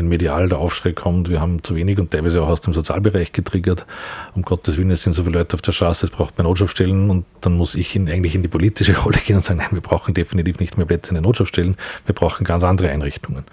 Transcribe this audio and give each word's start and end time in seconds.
wenn 0.00 0.08
medial 0.08 0.48
der 0.48 0.58
Aufschrei 0.58 0.92
kommt, 0.92 1.28
wir 1.28 1.42
haben 1.42 1.62
zu 1.62 1.74
wenig 1.74 1.98
und 1.98 2.10
teilweise 2.10 2.42
auch 2.42 2.48
aus 2.48 2.62
dem 2.62 2.72
Sozialbereich 2.72 3.32
getriggert. 3.32 3.84
Um 4.34 4.40
Gottes 4.42 4.78
Willen, 4.78 4.90
es 4.90 5.02
sind 5.02 5.12
so 5.12 5.24
viele 5.24 5.36
Leute 5.38 5.54
auf 5.54 5.60
der 5.60 5.72
Straße, 5.72 6.06
es 6.06 6.10
braucht 6.10 6.38
mehr 6.38 6.44
Notschaftsstellen 6.44 7.10
und 7.10 7.26
dann 7.42 7.58
muss 7.58 7.74
ich 7.74 7.94
in, 7.94 8.08
eigentlich 8.08 8.34
in 8.34 8.40
die 8.40 8.48
politische 8.48 8.96
Rolle 9.04 9.18
gehen 9.18 9.36
und 9.36 9.44
sagen, 9.44 9.58
nein, 9.58 9.68
wir 9.72 9.82
brauchen 9.82 10.14
definitiv 10.14 10.58
nicht 10.58 10.78
mehr 10.78 10.86
Plätze 10.86 11.10
in 11.10 11.16
den 11.16 11.24
Notschaftsstellen, 11.24 11.76
wir 12.06 12.14
brauchen 12.14 12.44
ganz 12.44 12.64
andere 12.64 12.88
Einrichtungen. 12.88 13.44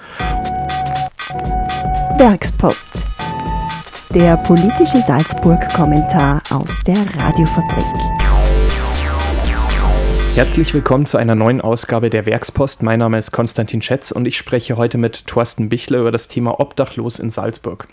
Werkspost. 2.17 2.93
Der 4.15 4.37
politische 4.37 5.01
Salzburg-Kommentar 5.05 6.41
aus 6.49 6.79
der 6.85 6.95
Radiofabrik. 7.17 8.26
Herzlich 10.37 10.71
willkommen 10.75 11.07
zu 11.07 11.17
einer 11.17 11.33
neuen 11.33 11.61
Ausgabe 11.61 12.11
der 12.11 12.27
Werkspost. 12.27 12.83
Mein 12.83 12.99
Name 12.99 13.17
ist 13.17 13.31
Konstantin 13.31 13.81
Schätz 13.81 14.11
und 14.11 14.27
ich 14.27 14.37
spreche 14.37 14.77
heute 14.77 14.99
mit 14.99 15.25
Thorsten 15.25 15.67
Bichler 15.67 16.01
über 16.01 16.11
das 16.11 16.27
Thema 16.27 16.59
Obdachlos 16.59 17.17
in 17.17 17.31
Salzburg. 17.31 17.87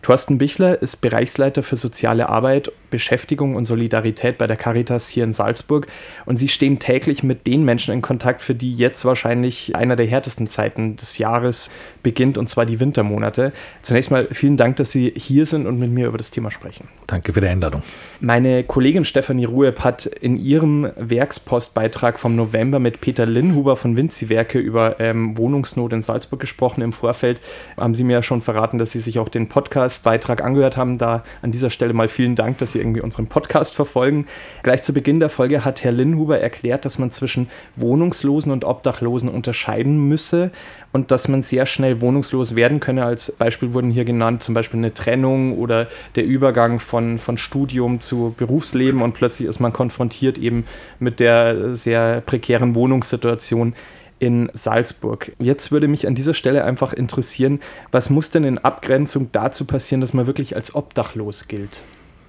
Thorsten 0.00 0.38
Bichler 0.38 0.80
ist 0.80 1.02
Bereichsleiter 1.02 1.62
für 1.62 1.76
soziale 1.76 2.30
Arbeit, 2.30 2.72
Beschäftigung 2.90 3.54
und 3.54 3.64
Solidarität 3.64 4.38
bei 4.38 4.46
der 4.46 4.56
Caritas 4.56 5.08
hier 5.08 5.24
in 5.24 5.32
Salzburg 5.32 5.86
und 6.26 6.36
Sie 6.36 6.48
stehen 6.48 6.78
täglich 6.78 7.22
mit 7.22 7.46
den 7.46 7.64
Menschen 7.64 7.94
in 7.94 8.02
Kontakt, 8.02 8.42
für 8.42 8.54
die 8.54 8.74
jetzt 8.74 9.04
wahrscheinlich 9.04 9.76
einer 9.76 9.96
der 9.96 10.06
härtesten 10.06 10.48
Zeiten 10.48 10.96
des 10.96 11.18
Jahres 11.18 11.70
beginnt 12.02 12.38
und 12.38 12.48
zwar 12.48 12.66
die 12.66 12.80
Wintermonate. 12.80 13.52
Zunächst 13.82 14.10
mal 14.10 14.26
vielen 14.30 14.56
Dank, 14.56 14.76
dass 14.76 14.92
Sie 14.92 15.12
hier 15.16 15.46
sind 15.46 15.66
und 15.66 15.78
mit 15.78 15.90
mir 15.90 16.08
über 16.08 16.18
das 16.18 16.30
Thema 16.30 16.50
sprechen. 16.50 16.88
Danke 17.06 17.32
für 17.32 17.40
die 17.40 17.48
Einladung. 17.48 17.82
Meine 18.20 18.64
Kollegin 18.64 19.04
Stefanie 19.04 19.44
Rueb 19.44 19.80
hat 19.80 20.06
in 20.06 20.36
ihrem 20.36 20.90
Werkspostbeitrag 20.96 22.00
Beitrag 22.00 22.18
vom 22.18 22.34
November 22.34 22.78
mit 22.78 23.00
Peter 23.00 23.26
Linnhuber 23.26 23.76
von 23.76 23.96
Vinci-Werke 23.96 24.58
über 24.58 25.00
ähm, 25.00 25.36
Wohnungsnot 25.36 25.92
in 25.92 26.02
Salzburg 26.02 26.40
gesprochen. 26.40 26.82
Im 26.82 26.92
Vorfeld 26.92 27.40
haben 27.76 27.94
Sie 27.94 28.04
mir 28.04 28.14
ja 28.14 28.22
schon 28.22 28.42
verraten, 28.42 28.78
dass 28.78 28.92
Sie 28.92 29.00
sich 29.00 29.18
auch 29.18 29.28
den 29.28 29.48
Podcast-Beitrag 29.48 30.42
angehört 30.42 30.76
haben. 30.76 30.98
Da 30.98 31.22
an 31.42 31.52
dieser 31.52 31.70
Stelle 31.70 31.92
mal 31.92 32.08
vielen 32.08 32.36
Dank, 32.36 32.58
dass 32.58 32.72
Sie 32.72 32.79
irgendwie 32.80 33.00
unseren 33.00 33.26
Podcast 33.26 33.74
verfolgen. 33.74 34.26
Gleich 34.62 34.82
zu 34.82 34.92
Beginn 34.92 35.20
der 35.20 35.28
Folge 35.28 35.64
hat 35.64 35.84
Herr 35.84 35.92
Linnhuber 35.92 36.40
erklärt, 36.40 36.84
dass 36.84 36.98
man 36.98 37.10
zwischen 37.10 37.48
Wohnungslosen 37.76 38.50
und 38.50 38.64
Obdachlosen 38.64 39.28
unterscheiden 39.28 40.08
müsse 40.08 40.50
und 40.92 41.10
dass 41.10 41.28
man 41.28 41.42
sehr 41.42 41.66
schnell 41.66 42.00
wohnungslos 42.00 42.56
werden 42.56 42.80
könne. 42.80 43.04
Als 43.04 43.32
Beispiel 43.32 43.74
wurden 43.74 43.90
hier 43.90 44.04
genannt 44.04 44.42
zum 44.42 44.54
Beispiel 44.54 44.78
eine 44.78 44.94
Trennung 44.94 45.56
oder 45.58 45.86
der 46.16 46.24
Übergang 46.24 46.80
von, 46.80 47.18
von 47.18 47.38
Studium 47.38 48.00
zu 48.00 48.34
Berufsleben 48.36 49.02
und 49.02 49.14
plötzlich 49.14 49.48
ist 49.48 49.60
man 49.60 49.72
konfrontiert 49.72 50.38
eben 50.38 50.64
mit 50.98 51.20
der 51.20 51.74
sehr 51.74 52.20
prekären 52.22 52.74
Wohnungssituation 52.74 53.74
in 54.20 54.50
Salzburg. 54.52 55.32
Jetzt 55.38 55.72
würde 55.72 55.88
mich 55.88 56.06
an 56.06 56.14
dieser 56.14 56.34
Stelle 56.34 56.64
einfach 56.64 56.92
interessieren, 56.92 57.60
was 57.90 58.10
muss 58.10 58.30
denn 58.30 58.44
in 58.44 58.58
Abgrenzung 58.58 59.30
dazu 59.32 59.64
passieren, 59.64 60.00
dass 60.00 60.12
man 60.12 60.26
wirklich 60.26 60.54
als 60.54 60.74
obdachlos 60.74 61.48
gilt? 61.48 61.80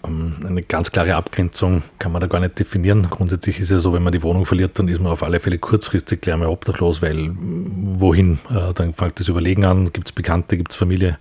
Ähm, 0.06 0.36
eine 0.46 0.64
ganz 0.64 0.92
klare 0.92 1.16
Abgrenzung 1.16 1.84
kann 2.00 2.12
man 2.12 2.22
da 2.22 2.28
gar 2.28 2.40
nicht 2.40 2.58
definieren. 2.58 3.08
Grundsätzlich 3.10 3.60
ist 3.60 3.72
ja 3.72 3.80
so, 3.80 3.94
wenn 3.94 4.04
man 4.04 4.14
die 4.14 4.24
Wohnung 4.24 4.46
verliert, 4.46 4.78
dann 4.80 4.88
ist 4.88 5.00
man 5.00 5.12
auf 5.12 5.24
alle 5.24 5.40
Fälle 5.40 5.58
kurzfristig 5.58 6.22
gleich 6.22 6.38
mal 6.38 6.48
obdachlos, 6.48 7.02
weil 7.02 7.32
wohin? 7.36 8.40
Äh, 8.50 8.74
dann 8.74 8.94
fängt 8.94 9.20
das 9.20 9.28
Überlegen 9.28 9.66
an, 9.66 9.94
gibt 9.94 10.08
es 10.08 10.12
Bekannte, 10.12 10.58
gibt 10.58 10.72
es 10.72 10.78
Familie, 10.78 11.18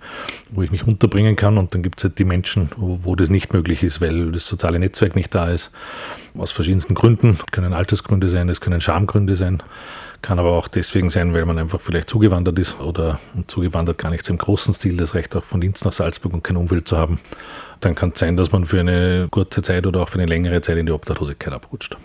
wo 0.50 0.62
ich 0.62 0.70
mich 0.70 0.86
unterbringen 0.86 1.36
kann 1.36 1.58
und 1.58 1.74
dann 1.74 1.82
gibt 1.82 2.00
es 2.00 2.04
halt 2.04 2.18
die 2.18 2.24
Menschen, 2.24 2.70
wo, 2.76 3.04
wo, 3.04 3.16
das 3.16 3.30
nicht 3.30 3.52
möglich 3.52 3.82
ist, 3.82 4.00
weil 4.00 4.32
das 4.32 4.46
soziale 4.46 4.78
Netzwerk 4.78 5.16
nicht 5.16 5.34
da 5.34 5.48
ist. 5.48 5.70
Aus 6.36 6.52
verschiedensten 6.52 6.94
Gründen, 6.94 7.36
das 7.38 7.46
können 7.46 7.72
Altersgründe 7.72 8.28
sein, 8.28 8.48
es 8.48 8.60
können 8.60 8.80
Schamgründe 8.80 9.36
sein. 9.36 9.62
Kann 10.22 10.38
aber 10.38 10.50
auch 10.50 10.68
deswegen 10.68 11.08
sein, 11.08 11.32
weil 11.32 11.46
man 11.46 11.58
einfach 11.58 11.80
vielleicht 11.80 12.10
zugewandert 12.10 12.58
ist 12.58 12.78
oder 12.78 13.18
zugewandert 13.46 13.96
gar 13.96 14.10
nicht 14.10 14.26
so 14.26 14.32
im 14.32 14.38
großen 14.38 14.74
Stil. 14.74 14.96
Das 14.96 15.14
reicht 15.14 15.34
auch 15.34 15.44
von 15.44 15.60
Linz 15.60 15.84
nach 15.84 15.92
Salzburg 15.92 16.34
und 16.34 16.44
kein 16.44 16.56
Umfeld 16.56 16.86
zu 16.86 16.98
haben. 16.98 17.18
Dann 17.80 17.94
kann 17.94 18.10
es 18.10 18.20
sein, 18.20 18.36
dass 18.36 18.52
man 18.52 18.66
für 18.66 18.80
eine 18.80 19.28
kurze 19.30 19.62
Zeit 19.62 19.86
oder 19.86 20.02
auch 20.02 20.10
für 20.10 20.18
eine 20.18 20.26
längere 20.26 20.60
Zeit 20.60 20.76
in 20.76 20.86
die 20.86 20.92
Obdachlosigkeit 20.92 21.54
abrutscht. 21.54 21.96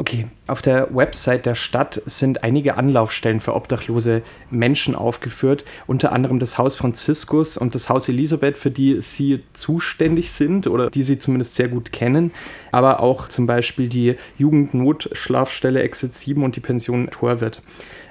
Okay, 0.00 0.28
auf 0.46 0.62
der 0.62 0.96
Website 0.96 1.44
der 1.44 1.54
Stadt 1.54 2.00
sind 2.06 2.42
einige 2.42 2.78
Anlaufstellen 2.78 3.38
für 3.38 3.54
obdachlose 3.54 4.22
Menschen 4.50 4.94
aufgeführt, 4.94 5.66
unter 5.86 6.12
anderem 6.12 6.38
das 6.38 6.56
Haus 6.56 6.74
Franziskus 6.74 7.58
und 7.58 7.74
das 7.74 7.90
Haus 7.90 8.08
Elisabeth, 8.08 8.56
für 8.56 8.70
die 8.70 9.02
Sie 9.02 9.40
zuständig 9.52 10.30
sind 10.30 10.66
oder 10.66 10.88
die 10.88 11.02
Sie 11.02 11.18
zumindest 11.18 11.54
sehr 11.54 11.68
gut 11.68 11.92
kennen, 11.92 12.32
aber 12.72 13.00
auch 13.00 13.28
zum 13.28 13.46
Beispiel 13.46 13.90
die 13.90 14.16
Jugendnotschlafstelle 14.38 15.82
Exit 15.82 16.14
7 16.14 16.42
und 16.44 16.56
die 16.56 16.60
Pension 16.60 17.10
Torwirt. 17.10 17.60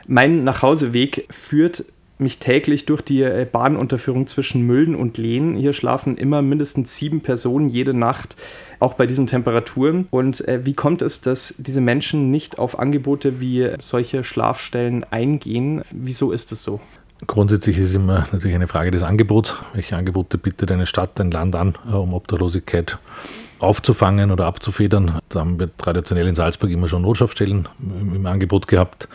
Mein 0.08 0.44
Nachhauseweg 0.44 1.26
führt 1.32 1.86
mich 2.20 2.40
täglich 2.40 2.86
durch 2.86 3.02
die 3.02 3.22
äh, 3.22 3.48
Bahnunterführung 3.50 4.28
zwischen 4.28 4.66
Müllen 4.66 4.96
und 4.96 5.18
Lehn. 5.18 5.56
Hier 5.56 5.74
schlafen 5.74 6.18
immer 6.18 6.42
mindestens 6.42 6.98
sieben 6.98 7.22
Personen 7.22 7.70
jede 7.70 7.94
Nacht, 7.94 8.36
auch 8.80 8.94
bei 8.94 9.08
diesen 9.08 9.28
Temperaturen. 9.28 10.08
Und 10.12 10.46
äh, 10.48 10.66
wie 10.66 10.74
kommt 10.74 11.02
es, 11.02 11.22
dass 11.22 11.56
diese 11.58 11.82
Menschen 11.82 12.30
nicht 12.32 12.60
auf 12.60 12.78
Angebote 12.78 13.40
wie 13.40 13.70
solche 13.80 14.24
Schlafstellen 14.24 15.06
eingehen? 15.06 15.82
Wieso 15.92 16.32
ist 16.32 16.52
es 16.52 16.64
so? 16.64 16.80
Grundsätzlich 17.28 17.78
ist 17.78 17.90
es 17.90 17.96
immer 17.96 18.28
natürlich 18.32 18.56
eine 18.56 18.68
Frage 18.68 18.92
des 18.92 19.04
Angebots. 19.04 19.56
Welche 19.74 19.96
Angebote 19.96 20.38
bietet 20.38 20.72
eine 20.72 20.86
Stadt, 20.86 21.20
ein 21.20 21.32
Land 21.32 21.56
an, 21.56 21.76
äh, 21.90 21.96
um 21.96 22.14
Obdachlosigkeit 22.14 22.98
aufzufangen 23.60 24.32
oder 24.32 24.46
abzufedern? 24.46 25.20
Da 25.30 25.40
haben 25.40 25.60
wir 25.60 25.76
traditionell 25.78 26.28
in 26.28 26.36
Salzburg 26.36 26.70
immer 26.70 26.88
schon 26.88 27.02
Notschaftsstellen 27.02 27.68
im 27.80 28.26
Angebot 28.26 28.68
gehabt 28.68 29.08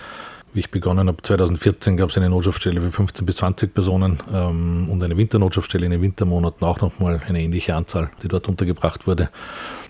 wie 0.54 0.60
ich 0.60 0.70
begonnen 0.70 1.09
habe, 1.09 1.20
2014 1.20 1.97
gab 1.97 2.10
es 2.10 2.16
eine 2.16 2.31
Notschaftsstelle 2.31 2.81
für 2.81 2.92
15 2.92 3.26
bis 3.26 3.37
20 3.37 3.75
Personen 3.75 4.22
ähm, 4.32 4.88
und 4.88 5.03
eine 5.03 5.16
Winternotschaftsstelle 5.16 5.84
in 5.84 5.91
den 5.91 6.00
Wintermonaten 6.00 6.65
auch 6.65 6.81
nochmal 6.81 7.20
eine 7.26 7.42
ähnliche 7.42 7.75
Anzahl, 7.75 8.10
die 8.22 8.28
dort 8.28 8.48
untergebracht 8.48 9.09
wurde. 9.09 9.31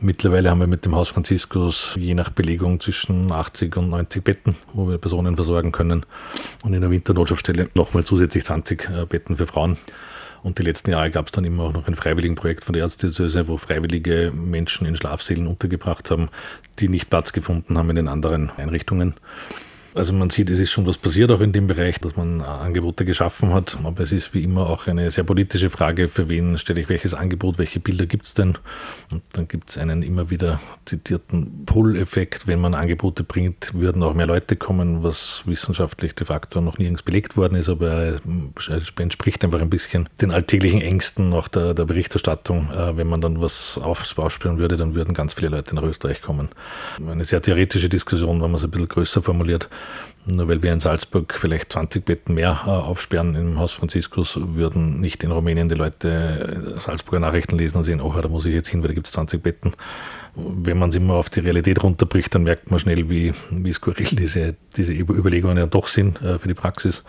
Mittlerweile 0.01 0.51
haben 0.51 0.61
wir 0.61 0.67
mit 0.67 0.87
dem 0.87 0.97
Haus 0.97 1.11
Franziskus 1.11 1.95
je 1.99 2.15
nach 2.15 2.31
Belegung 2.31 2.81
zwischen 2.81 3.31
80 3.31 3.77
und 3.77 3.91
90 3.91 4.25
Betten, 4.25 4.57
wo 4.73 4.89
wir 4.89 4.97
Personen 4.97 5.37
versorgen 5.37 5.71
können. 5.71 6.07
Und 6.65 6.73
in 6.73 6.81
der 6.81 6.91
Winternotschaftsstelle 6.91 7.69
nochmal 7.75 8.05
zusätzlich 8.05 8.45
20 8.45 8.89
äh, 8.89 9.05
Betten 9.05 9.37
für 9.37 9.47
Frauen. 9.47 9.77
Und 10.43 10.59
die 10.59 10.63
letzten 10.63 10.91
Jahre 10.91 11.11
gab 11.11 11.27
es 11.27 11.33
dann 11.33 11.45
immer 11.45 11.65
auch 11.65 11.73
noch 11.75 11.89
ein 11.89 11.95
freiwilligen 11.95 12.37
Projekt 12.37 12.65
von 12.65 12.73
der 12.73 12.83
Ärztediözese, 12.83 13.49
wo 13.49 13.59
freiwillige 13.59 14.33
Menschen 14.35 14.87
in 14.87 14.97
Schlafsälen 14.97 15.47
untergebracht 15.47 16.11
haben, 16.11 16.31
die 16.79 16.89
nicht 16.89 17.11
Platz 17.11 17.33
gefunden 17.33 17.77
haben 17.77 17.91
in 17.91 17.97
den 17.97 18.09
anderen 18.09 18.51
Einrichtungen. 18.57 19.15
Also 19.95 20.13
man 20.13 20.29
sieht, 20.31 20.51
es 20.51 20.59
ist 20.59 20.73
schon 20.73 20.87
was 20.87 20.99
passiert 20.99 21.31
auch 21.31 21.41
in 21.41 21.53
dem 21.53 21.69
Bereich, 21.69 22.01
dass 22.01 22.17
man 22.17 22.41
Angebote 22.41 23.05
geschaffen 23.05 23.55
hat. 23.55 23.79
Aber 23.85 24.03
es 24.03 24.11
ist 24.11 24.35
wie 24.35 24.43
immer 24.43 24.69
auch 24.69 24.89
eine 24.89 25.09
sehr 25.13 25.23
politische 25.23 25.71
Frage, 25.71 26.09
für 26.09 26.29
wen 26.29 26.59
stelle 26.59 26.81
ich 26.81 26.89
welches 26.89 27.15
Angebot, 27.15 27.59
welche 27.59 27.79
Bilder 27.79 28.07
gibt 28.07 28.27
es 28.27 28.35
denn? 28.35 28.59
Und 29.13 29.23
dann 29.35 29.47
gibt 29.47 29.71
es 29.71 29.79
einen 29.79 30.03
immer 30.03 30.31
wieder 30.31 30.61
zitierten 30.85 31.65
Pull-Effekt. 31.65 32.49
Wenn 32.49 32.61
man 32.61 32.75
Angebote 32.75 33.23
bringt, 33.23 33.73
würden 33.75 34.03
auch 34.03 34.15
mehr 34.15 34.27
Leute 34.27 34.57
kommen, 34.57 35.05
was 35.05 35.43
wissenschaftlich 35.47 36.17
de 36.17 36.27
facto 36.27 36.61
noch 36.61 36.77
nirgends 36.79 37.05
belegt 37.05 37.37
worden 37.37 37.55
ist, 37.57 37.69
aber 37.69 38.19
es 38.59 38.83
entspricht 38.99 39.45
einfach 39.45 39.61
ein 39.61 39.71
bisschen 39.71 40.09
den 40.21 40.33
alltäglichen 40.33 40.81
Ängsten 40.81 41.29
nach 41.29 41.47
der, 41.47 41.73
der 41.73 41.85
Berichterstattung. 41.85 42.69
Äh, 42.73 42.97
wenn 42.97 43.07
man 43.07 43.21
dann 43.21 43.41
was 43.41 43.79
aufspüren 43.79 44.59
würde, 44.59 44.77
dann 44.77 44.97
würden 44.97 45.15
ganz 45.15 45.35
viele 45.35 45.51
Leute 45.51 45.77
nach 45.77 45.85
Österreich 45.85 46.21
kommen. 46.21 46.49
Eine 47.07 47.25
sehr 47.25 47.41
theoretische 47.41 47.89
Diskussion, 47.89 48.43
wenn 48.43 48.51
man 48.51 48.57
es 48.57 48.65
ein 48.65 48.71
bisschen 48.71 48.89
größer 48.89 49.23
formuliert. 49.23 49.69
Nur 50.27 50.49
weil 50.49 50.63
wir 50.63 50.73
in 50.73 50.81
Salzburg 50.81 51.35
vielleicht 51.35 51.73
20 51.73 52.05
Betten 52.05 52.35
mehr 52.35 52.63
äh, 52.67 52.71
aufsperren 52.71 53.35
im 53.35 53.59
Haus 53.59 53.73
Franziskus, 53.73 54.39
würden 54.41 55.01
nicht 55.01 55.23
in 55.23 55.31
Rumänien 55.31 55.69
die 55.69 55.75
Leute 55.75 56.75
äh, 56.77 56.81
Salzburger 56.81 57.21
Nachrichten 57.21 57.59
lesen 57.59 57.77
und 57.77 57.85
sehen, 57.85 58.01
oh, 58.01 58.13
da 58.19 58.29
muss 58.29 58.47
ich 58.47 58.55
jetzt 58.55 58.69
hin, 58.69 58.81
weil 58.83 58.89
da 58.89 58.95
gibt 58.95 59.07
es 59.07 59.13
20 59.13 59.43
Betten. 59.43 59.73
Wenn 60.35 60.79
man 60.79 60.89
es 60.89 60.97
immer 60.97 61.15
auf 61.15 61.29
die 61.29 61.41
Realität 61.41 61.83
runterbricht, 61.83 62.35
dann 62.35 62.45
merkt 62.45 62.71
man 62.71 62.81
schnell, 62.81 63.11
wie, 63.11 63.35
wie 63.51 63.73
skurril 63.73 64.07
diese, 64.13 64.57
diese 64.77 64.95
Überlegungen 64.95 65.59
ja 65.59 65.67
doch 65.67 65.89
sind 65.89 66.21
äh, 66.23 66.39
für 66.39 66.49
die 66.49 66.55
Praxis. 66.55 67.03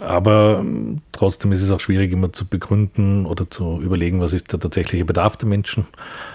Aber 0.00 0.58
ähm, 0.60 1.00
trotzdem 1.12 1.52
ist 1.52 1.62
es 1.62 1.70
auch 1.70 1.80
schwierig, 1.80 2.12
immer 2.12 2.32
zu 2.32 2.46
begründen 2.46 3.26
oder 3.26 3.48
zu 3.48 3.80
überlegen, 3.80 4.20
was 4.20 4.32
ist 4.32 4.52
der 4.52 4.60
tatsächliche 4.60 5.04
Bedarf 5.04 5.36
der 5.36 5.48
Menschen 5.48 5.86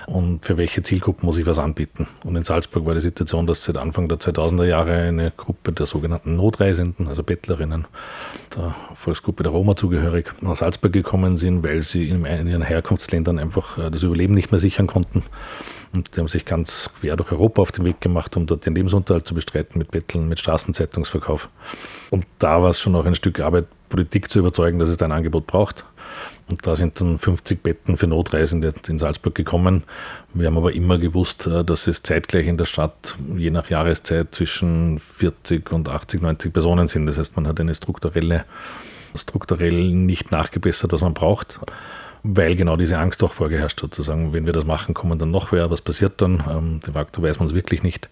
und 0.08 0.46
für 0.46 0.58
welche 0.58 0.84
Zielgruppen 0.84 1.26
muss 1.26 1.38
ich 1.38 1.46
was 1.46 1.60
anbieten. 1.60 2.08
Und 2.24 2.36
in 2.36 2.44
Salzburg 2.44 2.86
war 2.86 2.94
die 2.94 3.02
Situation, 3.02 3.48
dass 3.48 3.64
seit 3.64 3.78
Anfang 3.78 4.08
der 4.08 4.20
2000er 4.20 4.66
Jahre 4.66 4.94
eine 4.94 5.32
Gruppe 5.36 5.72
der 5.72 5.86
sogenannten 5.86 6.36
Notreisenden, 6.36 7.08
also 7.08 7.24
Bettlerinnen, 7.24 7.86
der 8.56 8.76
Volksgruppe 8.96 9.44
der 9.44 9.52
Roma 9.52 9.76
zugehörig, 9.76 10.32
nach 10.42 10.56
Salzburg 10.56 10.94
gekommen 10.94 11.38
sind, 11.38 11.64
weil 11.64 11.84
sie 11.84 12.10
in 12.10 12.26
ihren 12.26 12.62
Herkunftsländern 12.62 13.40
einfach 13.40 13.78
äh, 13.78 13.92
das 13.92 14.04
Überleben 14.04 14.34
nicht 14.34 14.52
mehr 14.52 14.60
sichern 14.60 14.88
konnten. 14.88 15.24
Und 15.94 16.16
die 16.16 16.20
haben 16.20 16.28
sich 16.28 16.46
ganz 16.46 16.90
quer 17.00 17.16
durch 17.16 17.32
Europa 17.32 17.62
auf 17.62 17.72
den 17.72 17.86
Weg 17.86 18.02
gemacht, 18.02 18.36
um 18.38 18.46
dort 18.46 18.66
den 18.66 18.76
Lebensunterhalt 18.76 19.28
zu 19.28 19.34
bestreiten 19.34 19.78
mit 19.78 19.92
Betteln, 19.92 20.28
mit 20.28 20.40
Straßenzeitungsverkauf. 20.40 21.50
Und 22.10 22.26
da 22.40 22.62
war 22.62 22.70
es 22.70 22.80
schon 22.80 22.96
auch 22.96 23.06
ein 23.06 23.16
Stück 23.16 23.40
Arbeit, 23.40 23.66
Politik 23.90 24.30
zu 24.30 24.40
überzeugen, 24.40 24.80
dass 24.80 24.90
es 24.90 25.02
ein 25.02 25.12
Angebot 25.12 25.48
braucht. 25.48 25.86
Und 26.50 26.66
da 26.66 26.76
sind 26.76 27.00
dann 27.02 27.20
50 27.20 27.62
Betten 27.62 27.98
für 27.98 28.08
Notreisende 28.08 28.74
in 28.88 28.98
Salzburg 28.98 29.36
gekommen. 29.36 29.84
Wir 30.34 30.48
haben 30.48 30.58
aber 30.58 30.74
immer 30.74 30.98
gewusst, 30.98 31.46
äh, 31.48 31.66
dass 31.66 31.88
es 31.88 32.04
zeitgleich 32.04 32.48
in 32.48 32.58
der 32.58 32.66
Stadt 32.66 33.18
je 33.36 33.50
nach 33.50 33.70
Jahreszeit 33.70 34.34
zwischen 34.34 35.00
40 35.00 35.72
und 35.72 35.90
80, 35.90 36.22
90 36.22 36.54
Personen 36.54 36.88
sind. 36.88 37.06
Das 37.06 37.18
heißt, 37.18 37.36
man 37.36 37.48
hat 37.48 37.60
eine 37.60 37.76
strukturelle 37.76 38.46
strukturell 39.16 39.90
nicht 39.94 40.32
nachgebessert, 40.32 40.92
was 40.92 41.02
man 41.02 41.16
braucht 41.16 41.60
weil 42.24 42.56
genau 42.56 42.76
diese 42.76 42.98
Angst 42.98 43.24
auch 43.24 43.34
vorgeherrscht 43.34 43.82
hat, 43.82 43.94
zu 43.94 44.02
sagen, 44.02 44.34
wenn 44.34 44.46
wir 44.46 44.54
das 44.54 44.66
machen, 44.66 44.94
kommen 44.94 45.18
dann 45.18 45.32
noch 45.32 45.52
wer, 45.52 45.70
was 45.72 45.82
passiert 45.82 46.22
dann? 46.22 46.44
Ähm, 46.50 46.80
de 46.86 46.94
facto 46.94 47.22
weiß 47.22 47.40
man 47.40 47.48
es 47.48 47.54
wirklich 47.54 47.84
nicht. 47.84 48.10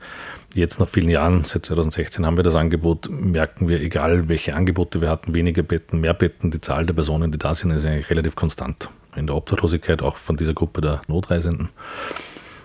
Jetzt 0.55 0.79
nach 0.79 0.87
vielen 0.87 1.09
Jahren, 1.09 1.43
seit 1.43 1.65
2016 1.65 2.25
haben 2.25 2.37
wir 2.37 2.43
das 2.43 2.55
Angebot, 2.55 3.09
merken 3.09 3.67
wir, 3.67 3.81
egal 3.81 4.29
welche 4.29 4.55
Angebote 4.55 5.01
wir 5.01 5.09
hatten, 5.09 5.33
weniger 5.33 5.63
Betten, 5.63 5.99
mehr 5.99 6.13
Betten, 6.13 6.49
die 6.49 6.61
Zahl 6.61 6.85
der 6.85 6.93
Personen, 6.93 7.29
die 7.29 7.37
da 7.37 7.53
sind, 7.53 7.71
ist 7.71 7.85
eigentlich 7.85 8.09
relativ 8.09 8.37
konstant. 8.37 8.89
In 9.17 9.27
der 9.27 9.35
Obdachlosigkeit 9.35 10.01
auch 10.01 10.15
von 10.15 10.37
dieser 10.37 10.53
Gruppe 10.53 10.79
der 10.79 11.01
Notreisenden. 11.07 11.71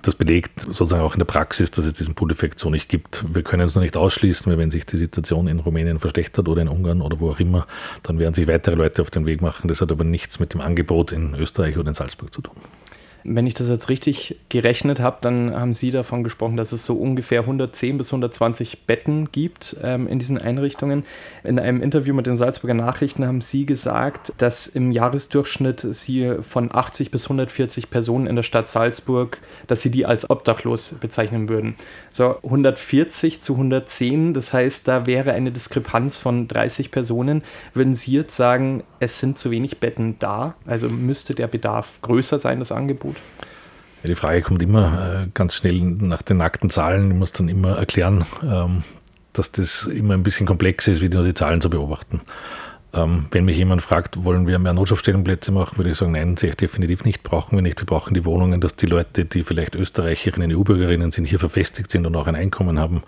Das 0.03 0.15
belegt 0.15 0.61
sozusagen 0.61 1.03
auch 1.03 1.15
in 1.15 1.19
der 1.19 1.25
Praxis, 1.25 1.73
dass 1.73 1.85
es 1.85 1.95
diesen 1.95 2.15
Pull-Effekt 2.15 2.61
so 2.61 2.71
nicht 2.71 2.89
gibt. 2.89 3.25
Wir 3.35 3.43
können 3.43 3.65
es 3.65 3.75
noch 3.75 3.83
nicht 3.83 3.97
ausschließen, 3.97 4.51
weil 4.53 4.59
wenn 4.59 4.71
sich 4.71 4.87
die 4.87 4.97
Situation 4.97 5.49
in 5.49 5.59
Rumänien 5.59 5.99
verschlechtert 5.99 6.49
oder 6.49 6.63
in 6.63 6.69
Ungarn 6.69 7.03
oder 7.03 7.19
wo 7.19 7.31
auch 7.31 7.41
immer, 7.41 7.67
dann 8.05 8.21
werden 8.21 8.35
sich 8.35 8.47
weitere 8.47 8.77
Leute 8.77 9.03
auf 9.03 9.11
den 9.11 9.27
Weg 9.27 9.43
machen. 9.43 9.67
Das 9.67 9.81
hat 9.81 9.91
aber 9.91 10.05
nichts 10.05 10.39
mit 10.39 10.55
dem 10.55 10.61
Angebot 10.61 11.11
in 11.11 11.35
Österreich 11.35 11.77
oder 11.77 11.89
in 11.89 11.95
Salzburg 11.95 12.33
zu 12.33 12.41
tun. 12.41 12.55
Wenn 13.25 13.47
ich 13.47 13.55
das 13.55 13.69
jetzt 13.69 13.89
richtig 13.89 14.37
gerechnet 14.49 15.01
habe, 15.01 15.19
dann 15.21 15.55
haben 15.55 15.73
Sie 15.73 15.91
davon 15.91 16.25
gesprochen, 16.25 16.57
dass 16.57 16.73
es 16.73 16.87
so 16.87 16.95
ungefähr 16.95 17.41
110 17.41 17.99
bis 17.99 18.09
120 18.09 18.87
Betten 18.87 19.31
gibt 19.31 19.77
ähm, 19.83 20.07
in 20.07 20.19
diesen 20.19 20.39
Einrichtungen. 20.39 21.05
In 21.45 21.59
einem 21.59 21.83
Interview 21.83 22.15
mit 22.15 22.27
den 22.27 22.37
Salzburger 22.37 22.75
Nachrichten 22.75 23.27
haben 23.27 23.41
Sie 23.41 23.67
gesagt, 23.67 24.33
dass 24.39 24.67
im 24.67 24.91
Jahresdurchschnitt 24.91 25.87
Sie 25.91 26.37
von 26.41 26.75
80 26.75 27.11
bis 27.11 27.25
140 27.25 27.91
Personen 27.91 28.27
in 28.27 28.37
der 28.37 28.43
Stadt 28.43 28.69
Salzburg, 28.69 29.39
dass 29.67 29.83
Sie 29.83 29.91
die 29.91 30.07
als 30.07 30.31
obdachlos 30.31 30.95
bezeichnen 31.01 31.49
würden. 31.49 31.75
So 32.11 32.37
140 32.43 33.41
zu 33.41 33.55
110, 33.55 34.35
das 34.35 34.53
heißt, 34.53 34.89
da 34.89 35.07
wäre 35.07 35.33
eine 35.33 35.53
Diskrepanz 35.53 36.19
von 36.19 36.49
30 36.49 36.91
Personen. 36.91 37.43
Würden 37.75 37.95
Sie 37.95 38.13
jetzt 38.13 38.37
sagen, 38.37 38.83
es 38.99 39.21
sind 39.21 39.39
zu 39.39 39.51
wenig 39.51 39.79
Betten 39.79 40.17
da? 40.19 40.55
Also 40.67 40.89
müsste 40.89 41.35
der 41.35 41.49
Bedarf 41.49 42.01
größer 42.03 42.39
sein, 42.39 42.59
das 42.59 42.73
Angebot? 42.73 43.10
Gut? 43.11 43.17
Ja, 44.03 44.09
die 44.09 44.15
Frage 44.15 44.41
kommt 44.41 44.63
immer 44.63 45.25
äh, 45.25 45.27
ganz 45.35 45.55
schnell 45.55 45.81
nach 45.81 46.23
den 46.23 46.39
nackten 46.39 46.71
Zahlen. 46.71 47.11
Ich 47.11 47.17
muss 47.17 47.33
dann 47.33 47.49
immer 47.49 47.77
erklären, 47.77 48.25
ähm, 48.43 48.83
dass 49.33 49.53
das 49.53 49.85
immer 49.85 50.15
ein 50.15 50.23
bisschen 50.23 50.47
komplex 50.47 50.89
ist, 50.89 51.03
wie 51.03 51.09
nur 51.09 51.25
die 51.25 51.35
Zahlen 51.35 51.61
zu 51.61 51.69
beobachten. 51.69 52.23
Ähm, 52.93 53.27
wenn 53.31 53.45
mich 53.45 53.57
jemand 53.57 53.83
fragt, 53.83 54.25
wollen 54.25 54.47
wir 54.47 54.59
mehr 54.59 54.73
Notschaftsstellenplätze 54.73 55.53
machen, 55.53 55.77
würde 55.77 55.91
ich 55.91 55.97
sagen, 55.97 56.13
nein, 56.13 56.35
definitiv 56.35 57.05
nicht, 57.05 57.23
brauchen 57.23 57.57
wir 57.57 57.63
nicht. 57.63 57.81
Wir 57.81 57.87
brauchen 57.87 58.15
die 58.15 58.25
Wohnungen, 58.25 58.61
dass 58.61 58.75
die 58.75 58.87
Leute, 58.87 59.27
die 59.27 59.45
vielleicht 59.45 59.77
Österreicherinnen, 59.77 60.57
EU-Bürgerinnen 60.57 61.13
sind, 61.13 61.27
hier 61.27 61.39
verfestigt 61.39 61.91
sind 61.91 62.07
und 62.07 62.17
auch 62.17 62.27
ein 62.27 62.35
Einkommen 62.35 62.81
haben, 62.81 63.03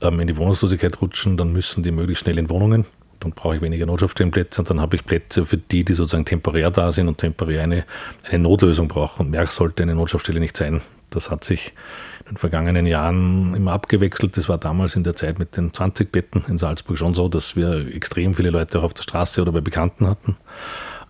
ähm, 0.00 0.18
in 0.20 0.26
die 0.26 0.36
Wohnungslosigkeit 0.36 1.00
rutschen, 1.00 1.36
dann 1.36 1.52
müssen 1.52 1.82
die 1.82 1.92
möglichst 1.92 2.24
schnell 2.24 2.38
in 2.38 2.50
Wohnungen 2.50 2.86
dann 3.20 3.32
brauche 3.32 3.56
ich 3.56 3.62
weniger 3.62 3.86
Notschaftsstellenplätze 3.86 4.60
und 4.60 4.70
dann 4.70 4.80
habe 4.80 4.96
ich 4.96 5.04
Plätze 5.04 5.44
für 5.44 5.56
die, 5.56 5.84
die 5.84 5.94
sozusagen 5.94 6.24
temporär 6.24 6.70
da 6.70 6.90
sind 6.90 7.08
und 7.08 7.18
temporär 7.18 7.62
eine, 7.62 7.84
eine 8.24 8.38
Notlösung 8.40 8.88
brauchen. 8.88 9.26
Und 9.26 9.30
mehr 9.30 9.46
sollte 9.46 9.82
eine 9.82 9.94
Notschaftsstelle 9.94 10.40
nicht 10.40 10.56
sein. 10.56 10.80
Das 11.10 11.30
hat 11.30 11.44
sich 11.44 11.72
in 12.20 12.34
den 12.34 12.36
vergangenen 12.36 12.86
Jahren 12.86 13.54
immer 13.54 13.72
abgewechselt. 13.72 14.36
Das 14.36 14.48
war 14.48 14.58
damals 14.58 14.96
in 14.96 15.04
der 15.04 15.16
Zeit 15.16 15.38
mit 15.38 15.56
den 15.56 15.72
20 15.72 16.10
Betten 16.10 16.44
in 16.48 16.58
Salzburg 16.58 16.96
schon 16.96 17.14
so, 17.14 17.28
dass 17.28 17.56
wir 17.56 17.94
extrem 17.94 18.34
viele 18.34 18.50
Leute 18.50 18.78
auch 18.78 18.84
auf 18.84 18.94
der 18.94 19.02
Straße 19.02 19.42
oder 19.42 19.52
bei 19.52 19.60
Bekannten 19.60 20.06
hatten. 20.06 20.36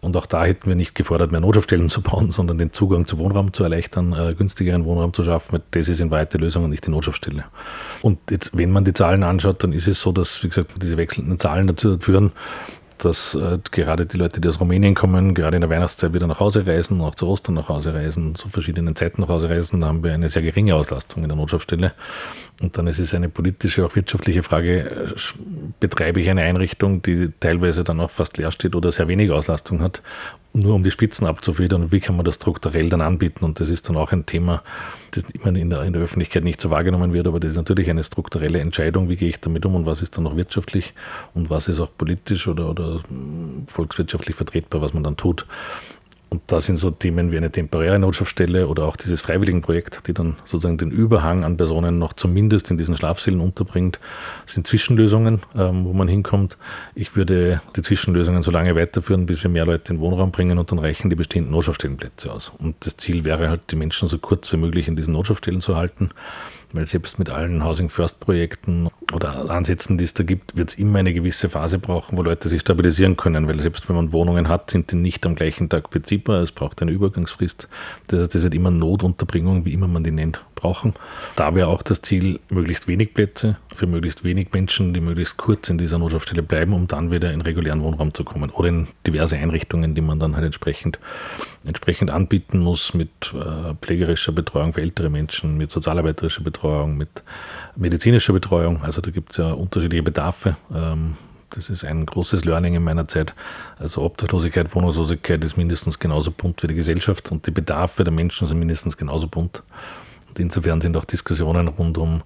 Und 0.01 0.17
auch 0.17 0.27
da 0.27 0.45
hätten 0.45 0.67
wir 0.67 0.77
nicht 0.77 0.95
gefordert, 0.95 1.31
mehr 1.31 1.41
Notschaftsstellen 1.41 1.91
zu 1.91 2.01
bauen, 2.01 2.31
sondern 2.31 2.57
den 2.57 2.73
Zugang 2.73 3.07
zu 3.07 3.19
Wohnraum 3.19 3.53
zu 3.53 3.63
erleichtern, 3.65 4.15
äh, 4.15 4.35
günstigeren 4.35 4.85
Wohnraum 4.85 5.13
zu 5.13 5.23
schaffen. 5.23 5.61
Das 5.73 5.89
ist 5.89 6.01
in 6.01 6.11
weite 6.11 6.39
Lösung 6.39 6.65
und 6.65 6.71
nicht 6.71 6.87
die 6.87 6.91
Notschaftsstelle. 6.91 7.45
Und 8.01 8.19
jetzt, 8.31 8.57
wenn 8.57 8.71
man 8.71 8.85
die 8.85 8.95
Zahlen 8.95 9.23
anschaut, 9.23 9.63
dann 9.63 9.73
ist 9.73 9.89
es 9.89 10.01
so, 10.01 10.13
dass, 10.13 10.43
wie 10.43 10.49
gesagt, 10.49 10.71
diese 10.81 10.97
wechselnden 10.97 11.39
Zahlen 11.39 11.67
dazu 11.67 11.99
führen, 11.99 12.33
dass 13.05 13.35
äh, 13.35 13.59
gerade 13.71 14.07
die 14.07 14.17
Leute, 14.17 14.41
die 14.41 14.49
aus 14.49 14.61
Rumänien 14.61 14.95
kommen, 14.95 15.35
gerade 15.35 15.57
in 15.57 15.61
der 15.61 15.71
Weihnachtszeit 15.71 16.13
wieder 16.13 16.27
nach 16.27 16.41
Hause 16.41 16.67
reisen, 16.67 17.01
auch 17.01 17.15
zu 17.15 17.27
Ostern 17.27 17.55
nach 17.55 17.69
Hause 17.69 17.95
reisen, 17.95 18.35
zu 18.35 18.49
verschiedenen 18.49 18.97
Zeiten 18.97 19.21
nach 19.23 19.29
Hause 19.29 19.49
reisen, 19.49 19.81
da 19.81 19.89
haben 19.89 20.03
wir 20.03 20.13
eine 20.13 20.29
sehr 20.29 20.43
geringe 20.43 20.75
Auslastung 20.75 21.23
in 21.23 21.29
der 21.29 21.37
Notschaftsstelle. 21.37 21.93
Und 22.61 22.77
dann 22.77 22.87
ist 22.87 22.99
es 22.99 23.15
eine 23.15 23.31
politische, 23.31 23.87
auch 23.87 23.97
wirtschaftliche 23.97 24.43
Frage, 24.43 24.81
äh, 24.81 25.15
betreibe 25.81 26.21
ich 26.21 26.29
eine 26.29 26.43
Einrichtung, 26.43 27.01
die 27.01 27.31
teilweise 27.41 27.85
dann 27.85 28.01
auch 28.01 28.11
fast 28.11 28.37
leer 28.37 28.53
steht 28.53 28.77
oder 28.77 28.93
sehr 28.93 29.09
wenig 29.09 29.31
Auslastung 29.31 29.81
hat, 29.81 30.03
nur 30.53 30.75
um 30.75 30.85
die 30.85 30.91
Spitzen 30.91 31.27
abzufedern 31.27 31.85
und 31.85 31.93
wie 31.93 32.01
kann 32.01 32.17
man 32.17 32.25
das 32.25 32.35
strukturell 32.35 32.91
dann 32.91 33.01
anbieten? 33.01 33.45
Und 33.45 33.61
das 33.61 33.71
ist 33.71 33.89
dann 33.89 33.97
auch 33.97 34.13
ein 34.13 34.27
Thema, 34.27 34.63
das 35.13 35.25
immer 35.33 35.57
in 35.57 35.71
der, 35.71 35.85
in 35.85 35.95
der 35.95 36.03
Öffentlichkeit 36.03 36.45
nicht 36.45 36.61
so 36.61 36.69
wahrgenommen 36.69 37.15
wird, 37.15 37.27
aber 37.27 37.41
das 37.41 37.53
ist 37.53 37.57
natürlich 37.57 37.89
eine 37.89 38.05
strukturelle 38.05 38.59
Entscheidung, 38.59 39.09
wie 39.09 39.17
gehe 39.17 39.31
ich 39.31 39.41
damit 39.41 39.65
um 39.65 39.75
und 39.75 39.87
was 39.87 40.03
ist 40.03 40.17
dann 40.17 40.25
noch 40.25 40.37
wirtschaftlich 40.37 40.93
und 41.35 41.49
was 41.49 41.69
ist 41.69 41.81
auch 41.81 41.91
politisch 41.97 42.47
oder, 42.47 42.69
oder 42.69 43.01
hm, 43.09 43.67
volkswirtschaftlich 43.69 44.37
vertretbar, 44.37 44.83
was 44.83 44.93
man 44.93 45.03
dann 45.03 45.17
tut. 45.17 45.47
Und 46.31 46.43
da 46.47 46.61
sind 46.61 46.77
so 46.77 46.93
Themen 46.93 47.33
wie 47.33 47.37
eine 47.37 47.51
temporäre 47.51 47.99
Notschaftsstelle 47.99 48.69
oder 48.69 48.85
auch 48.85 48.97
dieses 48.97 49.21
Freiwilligenprojekt, 49.21 50.07
die 50.07 50.15
dann 50.15 50.37
sozusagen 50.45 50.79
den 50.79 50.93
Überhang 50.93 51.43
an 51.43 51.57
Personen 51.57 51.99
noch 51.99 52.13
zumindest 52.13 52.71
in 52.71 52.79
diesen 52.79 52.97
Schlafsälen 52.97 53.41
unterbringt, 53.41 53.99
sind 54.47 54.65
Zwischenlösungen, 54.65 55.41
ähm, 55.57 55.85
wo 55.85 55.93
man 55.93 56.07
hinkommt. 56.07 56.57
Ich 56.95 57.17
würde 57.17 57.61
die 57.75 57.83
Zwischenlösungen 57.83 58.45
so 58.45 58.53
lange 58.53 58.77
weiterführen, 58.77 59.27
bis 59.27 59.43
wir 59.43 59.51
mehr 59.51 59.67
Leute 59.67 59.93
in 59.93 59.99
den 59.99 60.03
Wohnraum 60.03 60.31
bringen 60.31 60.59
und 60.59 60.71
dann 60.71 60.79
reichen 60.79 61.11
die 61.11 61.17
bestehenden 61.17 61.51
Notschaftsstellenplätze 61.51 62.33
aus. 62.33 62.53
Und 62.59 62.77
das 62.87 62.97
Ziel 62.97 63.25
wäre 63.25 63.49
halt, 63.49 63.63
die 63.73 63.77
Menschen 63.77 64.07
so 64.07 64.17
kurz 64.19 64.53
wie 64.53 64.57
möglich 64.57 64.87
in 64.87 64.95
diesen 64.95 65.15
Notschaftsstellen 65.15 65.63
zu 65.63 65.77
halten 65.77 66.11
weil 66.73 66.87
selbst 66.87 67.19
mit 67.19 67.31
allen 67.31 67.65
Housing 67.65 67.89
First 67.89 68.21
Projekten 68.21 68.89
oder 69.13 69.51
Ansätzen, 69.51 69.99
die 69.99 70.05
es 70.05 70.15
da 70.15 70.25
gibt, 70.25 70.57
wird 70.57 70.71
es 70.71 70.79
immer 70.79 70.99
eine 70.99 71.13
gewisse 71.13 71.49
Phase 71.49 71.79
brauchen, 71.79 72.17
wo 72.17 72.23
Leute 72.23 72.49
sich 72.49 72.61
stabilisieren 72.61 73.17
können, 73.17 73.49
weil 73.49 73.61
selbst 73.61 73.89
wenn 73.89 73.97
man 73.97 74.13
Wohnungen 74.13 74.49
hat, 74.49 74.71
sind 74.71 74.93
die 74.93 74.97
nicht 74.97 75.27
am 75.27 75.35
gleichen 75.35 75.69
Tag 75.69 75.91
beziehbar. 75.91 76.43
Es 76.43 76.53
braucht 76.53 76.83
eine 76.83 76.91
Übergangsfrist. 76.91 77.69
Das 78.09 78.21
heißt, 78.21 78.35
es 78.35 78.43
wird 78.43 78.55
immer 78.55 78.71
Notunterbringung, 78.71 79.65
wie 79.65 79.73
immer 79.73 79.89
man 79.89 80.05
die 80.05 80.11
nennt, 80.11 80.45
brauchen. 80.61 80.95
Da 81.37 81.55
wäre 81.55 81.69
auch 81.69 81.83
das 81.83 82.03
Ziel, 82.03 82.41
möglichst 82.51 82.87
wenig 82.87 83.15
Plätze 83.15 83.57
für 83.75 83.87
möglichst 83.87 84.25
wenig 84.25 84.49
Menschen, 84.53 84.93
die 84.93 85.01
möglichst 85.01 85.37
kurz 85.37 85.71
in 85.71 85.79
dieser 85.79 85.99
Notschaftsstelle 85.99 86.43
bleiben, 86.43 86.73
um 86.75 86.87
dann 86.87 87.11
wieder 87.11 87.33
in 87.33 87.41
regulären 87.41 87.83
Wohnraum 87.83 88.15
zu 88.15 88.25
kommen 88.25 88.51
oder 88.51 88.69
in 88.69 88.89
diverse 89.07 89.37
Einrichtungen, 89.37 89.95
die 89.95 90.01
man 90.01 90.19
dann 90.19 90.37
halt 90.37 90.45
entsprechend, 90.45 90.99
entsprechend 91.65 92.11
anbieten 92.11 92.59
muss 92.61 92.95
mit 92.95 93.35
äh, 93.35 93.75
pflegerischer 93.81 94.33
Betreuung 94.33 94.73
für 94.73 94.83
ältere 94.83 95.11
Menschen, 95.11 95.57
mit 95.57 95.71
sozialarbeiterischer 95.71 96.43
Betreuung, 96.43 96.97
mit 96.97 97.23
medizinischer 97.77 98.33
Betreuung. 98.33 98.83
Also 98.83 99.01
da 99.01 99.11
gibt 99.11 99.33
es 99.33 99.39
ja 99.39 99.53
unterschiedliche 99.53 100.03
Bedarfe. 100.03 100.57
Ähm, 100.75 101.17
das 101.51 101.69
ist 101.69 101.85
ein 101.85 102.07
großes 102.07 102.45
Learning 102.45 102.75
in 102.75 102.85
meiner 102.85 103.09
Zeit. 103.09 103.35
Also 103.79 104.03
Obdachlosigkeit, 104.03 104.73
Wohnungslosigkeit 104.75 105.43
ist 105.43 105.57
mindestens 105.57 105.99
genauso 105.99 106.31
bunt 106.31 106.63
wie 106.63 106.69
die 106.69 106.75
Gesellschaft 106.75 107.31
und 107.33 107.47
die 107.47 107.51
Bedarfe 107.51 108.05
der 108.05 108.13
Menschen 108.13 108.47
sind 108.47 108.59
mindestens 108.59 108.97
genauso 108.97 109.27
bunt. 109.27 109.63
Insofern 110.39 110.81
sind 110.81 110.97
auch 110.97 111.05
Diskussionen 111.05 111.69
rund 111.69 111.99
um 111.99 112.23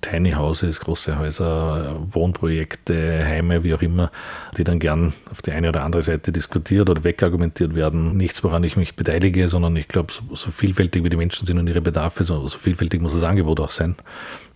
Tiny 0.00 0.30
Houses, 0.32 0.78
große 0.80 1.18
Häuser, 1.18 1.96
Wohnprojekte, 1.98 3.24
Heime, 3.24 3.64
wie 3.64 3.74
auch 3.74 3.82
immer, 3.82 4.12
die 4.56 4.62
dann 4.62 4.78
gern 4.78 5.12
auf 5.28 5.42
die 5.42 5.50
eine 5.50 5.70
oder 5.70 5.82
andere 5.82 6.02
Seite 6.02 6.30
diskutiert 6.30 6.88
oder 6.88 7.02
wegargumentiert 7.02 7.74
werden. 7.74 8.16
Nichts, 8.16 8.44
woran 8.44 8.62
ich 8.62 8.76
mich 8.76 8.94
beteilige, 8.94 9.48
sondern 9.48 9.74
ich 9.74 9.88
glaube, 9.88 10.12
so, 10.12 10.22
so 10.36 10.52
vielfältig 10.52 11.02
wie 11.02 11.08
die 11.08 11.16
Menschen 11.16 11.46
sind 11.46 11.58
und 11.58 11.66
ihre 11.66 11.80
Bedarfe, 11.80 12.22
so, 12.22 12.46
so 12.46 12.58
vielfältig 12.58 13.02
muss 13.02 13.12
das 13.12 13.24
Angebot 13.24 13.58
auch 13.58 13.70
sein. 13.70 13.96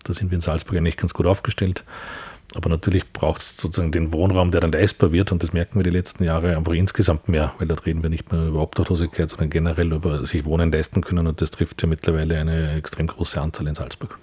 Da 0.05 0.13
sind 0.13 0.31
wir 0.31 0.35
in 0.35 0.41
Salzburg 0.41 0.77
eigentlich 0.77 0.97
ganz 0.97 1.13
gut 1.13 1.25
aufgestellt. 1.25 1.83
Aber 2.55 2.69
natürlich 2.69 3.11
braucht 3.11 3.41
es 3.41 3.57
sozusagen 3.57 3.91
den 3.91 4.13
Wohnraum, 4.13 4.51
der 4.51 4.61
dann 4.61 4.71
leistbar 4.71 5.11
wird. 5.11 5.31
Und 5.31 5.41
das 5.43 5.53
merken 5.53 5.79
wir 5.79 5.83
die 5.83 5.89
letzten 5.89 6.23
Jahre 6.23 6.55
einfach 6.55 6.73
insgesamt 6.73 7.27
mehr, 7.27 7.53
weil 7.57 7.67
da 7.67 7.75
reden 7.75 8.03
wir 8.03 8.09
nicht 8.09 8.31
mehr 8.31 8.47
über 8.47 8.61
Obdachlosigkeit, 8.61 9.29
sondern 9.29 9.49
generell 9.49 9.91
über 9.91 10.25
sich 10.25 10.45
Wohnen 10.45 10.71
leisten 10.71 11.01
können. 11.01 11.27
Und 11.27 11.41
das 11.41 11.51
trifft 11.51 11.81
ja 11.81 11.87
mittlerweile 11.87 12.37
eine 12.37 12.75
extrem 12.75 13.07
große 13.07 13.41
Anzahl 13.41 13.67
in 13.67 13.75
Salzburg. 13.75 14.17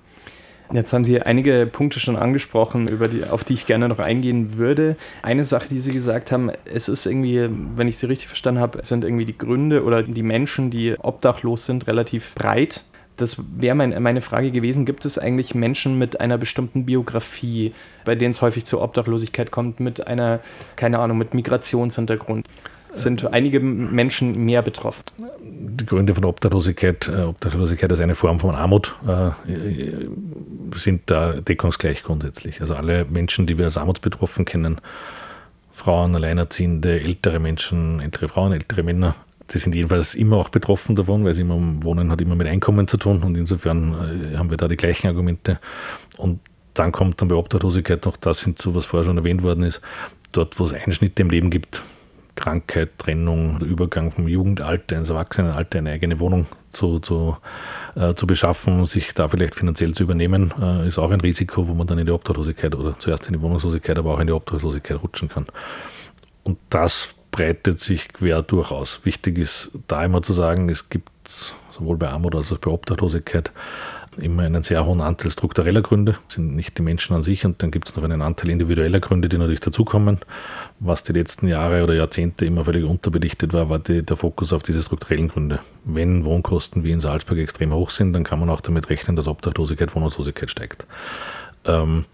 Jetzt 0.72 0.92
haben 0.92 1.04
Sie 1.04 1.20
einige 1.20 1.66
Punkte 1.66 1.98
schon 1.98 2.14
angesprochen, 2.14 2.86
über 2.86 3.08
die, 3.08 3.24
auf 3.24 3.42
die 3.42 3.54
ich 3.54 3.66
gerne 3.66 3.88
noch 3.88 3.98
eingehen 3.98 4.56
würde. 4.56 4.96
Eine 5.22 5.44
Sache, 5.44 5.68
die 5.68 5.80
Sie 5.80 5.90
gesagt 5.90 6.30
haben, 6.30 6.52
es 6.64 6.88
ist 6.88 7.06
irgendwie, 7.06 7.48
wenn 7.74 7.88
ich 7.88 7.98
Sie 7.98 8.06
richtig 8.06 8.28
verstanden 8.28 8.60
habe, 8.60 8.84
sind 8.84 9.02
irgendwie 9.02 9.24
die 9.24 9.36
Gründe 9.36 9.82
oder 9.82 10.04
die 10.04 10.22
Menschen, 10.22 10.70
die 10.70 10.94
obdachlos 10.96 11.66
sind, 11.66 11.88
relativ 11.88 12.36
breit 12.36 12.84
das 13.20 13.36
wäre 13.56 13.74
mein, 13.74 14.02
meine 14.02 14.20
Frage 14.20 14.50
gewesen, 14.50 14.84
gibt 14.84 15.04
es 15.04 15.18
eigentlich 15.18 15.54
Menschen 15.54 15.98
mit 15.98 16.20
einer 16.20 16.38
bestimmten 16.38 16.86
Biografie, 16.86 17.72
bei 18.04 18.14
denen 18.14 18.30
es 18.30 18.42
häufig 18.42 18.64
zur 18.64 18.82
Obdachlosigkeit 18.82 19.50
kommt, 19.50 19.80
mit 19.80 20.06
einer, 20.06 20.40
keine 20.76 20.98
Ahnung, 20.98 21.18
mit 21.18 21.34
Migrationshintergrund? 21.34 22.46
Sind 22.92 23.24
einige 23.32 23.60
Menschen 23.60 24.44
mehr 24.44 24.62
betroffen? 24.62 25.04
Die 25.38 25.86
Gründe 25.86 26.12
von 26.14 26.24
Obdachlosigkeit, 26.24 27.08
äh, 27.08 27.22
Obdachlosigkeit 27.22 27.88
als 27.90 28.00
eine 28.00 28.16
Form 28.16 28.40
von 28.40 28.56
Armut, 28.56 28.96
äh, 29.06 29.30
sind 30.74 31.02
da 31.06 31.34
deckungsgleich 31.34 32.02
grundsätzlich. 32.02 32.60
Also 32.60 32.74
alle 32.74 33.04
Menschen, 33.04 33.46
die 33.46 33.58
wir 33.58 33.66
als 33.66 33.78
armutsbetroffen 33.78 34.44
kennen, 34.44 34.80
Frauen, 35.72 36.14
Alleinerziehende, 36.16 37.00
ältere 37.00 37.38
Menschen, 37.38 38.00
ältere 38.00 38.28
Frauen, 38.28 38.52
ältere 38.52 38.82
Männer, 38.82 39.14
die 39.52 39.58
sind 39.58 39.74
jedenfalls 39.74 40.14
immer 40.14 40.36
auch 40.36 40.48
betroffen 40.48 40.96
davon, 40.96 41.24
weil 41.24 41.32
es 41.32 41.38
immer 41.38 41.56
Wohnen 41.82 42.10
hat 42.10 42.20
immer 42.20 42.36
mit 42.36 42.46
Einkommen 42.46 42.86
zu 42.86 42.96
tun 42.96 43.22
und 43.22 43.36
insofern 43.36 44.32
äh, 44.32 44.36
haben 44.36 44.50
wir 44.50 44.56
da 44.56 44.68
die 44.68 44.76
gleichen 44.76 45.08
Argumente. 45.08 45.58
Und 46.16 46.40
dann 46.74 46.92
kommt 46.92 47.20
dann 47.20 47.28
bei 47.28 47.34
Obdachlosigkeit 47.34 48.04
noch 48.04 48.16
das 48.16 48.44
hinzu, 48.44 48.74
was 48.74 48.86
vorher 48.86 49.04
schon 49.04 49.18
erwähnt 49.18 49.42
worden 49.42 49.64
ist, 49.64 49.80
dort, 50.32 50.58
wo 50.58 50.64
es 50.64 50.72
Einschnitte 50.72 51.22
im 51.22 51.30
Leben 51.30 51.50
gibt, 51.50 51.82
Krankheit, 52.36 52.90
Trennung, 52.98 53.60
Übergang 53.60 54.12
vom 54.12 54.28
Jugendalter 54.28 54.96
ins 54.96 55.10
Erwachsenenalter 55.10 55.78
eine 55.78 55.90
eigene 55.90 56.20
Wohnung 56.20 56.46
zu, 56.72 57.00
zu, 57.00 57.36
äh, 57.96 58.14
zu 58.14 58.26
beschaffen, 58.26 58.86
sich 58.86 59.12
da 59.14 59.28
vielleicht 59.28 59.56
finanziell 59.56 59.92
zu 59.94 60.04
übernehmen, 60.04 60.54
äh, 60.60 60.86
ist 60.86 60.98
auch 60.98 61.10
ein 61.10 61.20
Risiko, 61.20 61.68
wo 61.68 61.74
man 61.74 61.86
dann 61.86 61.98
in 61.98 62.06
die 62.06 62.12
Obdachlosigkeit 62.12 62.74
oder 62.76 62.98
zuerst 62.98 63.26
in 63.26 63.34
die 63.34 63.40
Wohnungslosigkeit, 63.40 63.98
aber 63.98 64.14
auch 64.14 64.20
in 64.20 64.28
die 64.28 64.32
Obdachlosigkeit 64.32 65.02
rutschen 65.02 65.28
kann. 65.28 65.46
Und 66.44 66.58
das 66.70 67.14
breitet 67.30 67.78
sich 67.78 68.12
quer 68.12 68.42
durchaus. 68.42 69.00
Wichtig 69.04 69.38
ist 69.38 69.70
da 69.88 70.04
immer 70.04 70.22
zu 70.22 70.32
sagen, 70.32 70.68
es 70.68 70.88
gibt 70.88 71.10
sowohl 71.70 71.96
bei 71.96 72.08
Armut 72.08 72.34
als 72.34 72.52
auch 72.52 72.58
bei 72.58 72.70
Obdachlosigkeit 72.70 73.52
immer 74.18 74.42
einen 74.42 74.62
sehr 74.62 74.84
hohen 74.84 75.00
Anteil 75.00 75.30
struktureller 75.30 75.82
Gründe, 75.82 76.16
das 76.26 76.34
sind 76.34 76.56
nicht 76.56 76.76
die 76.76 76.82
Menschen 76.82 77.14
an 77.14 77.22
sich 77.22 77.44
und 77.44 77.62
dann 77.62 77.70
gibt 77.70 77.88
es 77.88 77.96
noch 77.96 78.02
einen 78.02 78.22
Anteil 78.22 78.50
individueller 78.50 79.00
Gründe, 79.00 79.28
die 79.28 79.38
natürlich 79.38 79.60
dazukommen. 79.60 80.18
Was 80.80 81.04
die 81.04 81.12
letzten 81.12 81.46
Jahre 81.46 81.84
oder 81.84 81.94
Jahrzehnte 81.94 82.44
immer 82.44 82.64
völlig 82.64 82.84
unterbelichtet 82.84 83.52
war, 83.52 83.70
war 83.70 83.78
die, 83.78 84.02
der 84.02 84.16
Fokus 84.16 84.52
auf 84.52 84.62
diese 84.62 84.82
strukturellen 84.82 85.28
Gründe. 85.28 85.60
Wenn 85.84 86.24
Wohnkosten 86.24 86.82
wie 86.82 86.90
in 86.90 87.00
Salzburg 87.00 87.38
extrem 87.38 87.72
hoch 87.72 87.90
sind, 87.90 88.12
dann 88.12 88.24
kann 88.24 88.40
man 88.40 88.50
auch 88.50 88.60
damit 88.60 88.90
rechnen, 88.90 89.16
dass 89.16 89.28
Obdachlosigkeit, 89.28 89.94
Wohnungslosigkeit 89.94 90.50
steigt. 90.50 90.86
Ähm, 91.64 92.04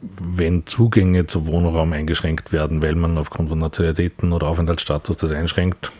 wenn 0.00 0.66
Zugänge 0.66 1.26
zu 1.26 1.46
Wohnraum 1.46 1.92
eingeschränkt 1.92 2.52
werden, 2.52 2.82
weil 2.82 2.94
man 2.94 3.18
aufgrund 3.18 3.48
von 3.48 3.58
Nationalitäten 3.58 4.32
oder 4.32 4.46
Aufenthaltsstatus 4.46 5.16
das 5.16 5.32
einschränkt, 5.32 5.90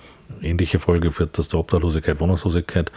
ähnliche 0.42 0.78
Folge 0.78 1.10
führt 1.10 1.38
das 1.38 1.48
zur 1.48 1.60
Obdachlosigkeit, 1.60 2.20
Wohnungslosigkeit. 2.20 2.92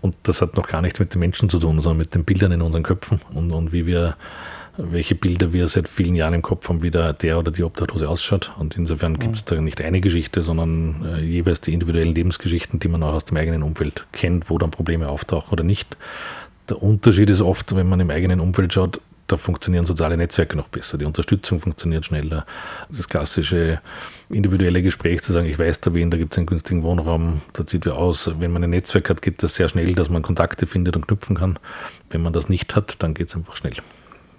Und 0.00 0.16
das 0.24 0.42
hat 0.42 0.56
noch 0.56 0.66
gar 0.66 0.82
nichts 0.82 0.98
mit 0.98 1.14
den 1.14 1.20
Menschen 1.20 1.48
zu 1.48 1.60
tun, 1.60 1.80
sondern 1.80 1.98
mit 1.98 2.14
den 2.14 2.24
Bildern 2.24 2.50
in 2.50 2.60
unseren 2.60 2.82
Köpfen 2.82 3.20
und, 3.32 3.52
und 3.52 3.72
wie 3.72 3.86
wir, 3.86 4.16
welche 4.76 5.14
Bilder 5.14 5.52
wir 5.52 5.68
seit 5.68 5.86
vielen 5.86 6.16
Jahren 6.16 6.34
im 6.34 6.42
Kopf 6.42 6.68
haben, 6.68 6.82
wie 6.82 6.90
der, 6.90 7.12
der 7.12 7.38
oder 7.38 7.52
die 7.52 7.62
Obdachlose 7.62 8.08
ausschaut. 8.08 8.50
Und 8.58 8.76
insofern 8.76 9.20
gibt 9.20 9.36
es 9.36 9.44
da 9.44 9.60
nicht 9.60 9.80
eine 9.80 10.00
Geschichte, 10.00 10.42
sondern 10.42 11.06
äh, 11.06 11.20
jeweils 11.20 11.60
die 11.60 11.72
individuellen 11.72 12.14
Lebensgeschichten, 12.14 12.80
die 12.80 12.88
man 12.88 13.04
auch 13.04 13.12
aus 13.12 13.26
dem 13.26 13.36
eigenen 13.36 13.62
Umfeld 13.62 14.06
kennt, 14.10 14.50
wo 14.50 14.58
dann 14.58 14.72
Probleme 14.72 15.08
auftauchen 15.08 15.52
oder 15.52 15.62
nicht. 15.62 15.96
Der 16.68 16.82
Unterschied 16.82 17.30
ist 17.30 17.42
oft, 17.42 17.76
wenn 17.76 17.88
man 17.88 18.00
im 18.00 18.10
eigenen 18.10 18.40
Umfeld 18.40 18.72
schaut, 18.72 19.00
da 19.32 19.36
funktionieren 19.38 19.86
soziale 19.86 20.16
Netzwerke 20.16 20.56
noch 20.56 20.68
besser. 20.68 20.98
Die 20.98 21.06
Unterstützung 21.06 21.58
funktioniert 21.58 22.04
schneller. 22.04 22.44
Das 22.90 23.08
klassische 23.08 23.80
individuelle 24.28 24.82
Gespräch 24.82 25.22
zu 25.22 25.32
sagen, 25.32 25.46
ich 25.46 25.58
weiß 25.58 25.80
da 25.80 25.94
wen, 25.94 26.10
da 26.10 26.18
gibt 26.18 26.34
es 26.34 26.38
einen 26.38 26.46
günstigen 26.46 26.82
Wohnraum, 26.82 27.40
da 27.54 27.64
zieht 27.64 27.84
wir 27.86 27.96
aus. 27.96 28.30
Wenn 28.38 28.52
man 28.52 28.62
ein 28.62 28.70
Netzwerk 28.70 29.08
hat, 29.10 29.22
geht 29.22 29.42
das 29.42 29.54
sehr 29.54 29.68
schnell, 29.68 29.94
dass 29.94 30.10
man 30.10 30.22
Kontakte 30.22 30.66
findet 30.66 30.96
und 30.96 31.08
knüpfen 31.08 31.36
kann. 31.36 31.58
Wenn 32.10 32.22
man 32.22 32.32
das 32.32 32.48
nicht 32.48 32.76
hat, 32.76 33.02
dann 33.02 33.14
geht 33.14 33.28
es 33.28 33.36
einfach 33.36 33.56
schnell. 33.56 33.74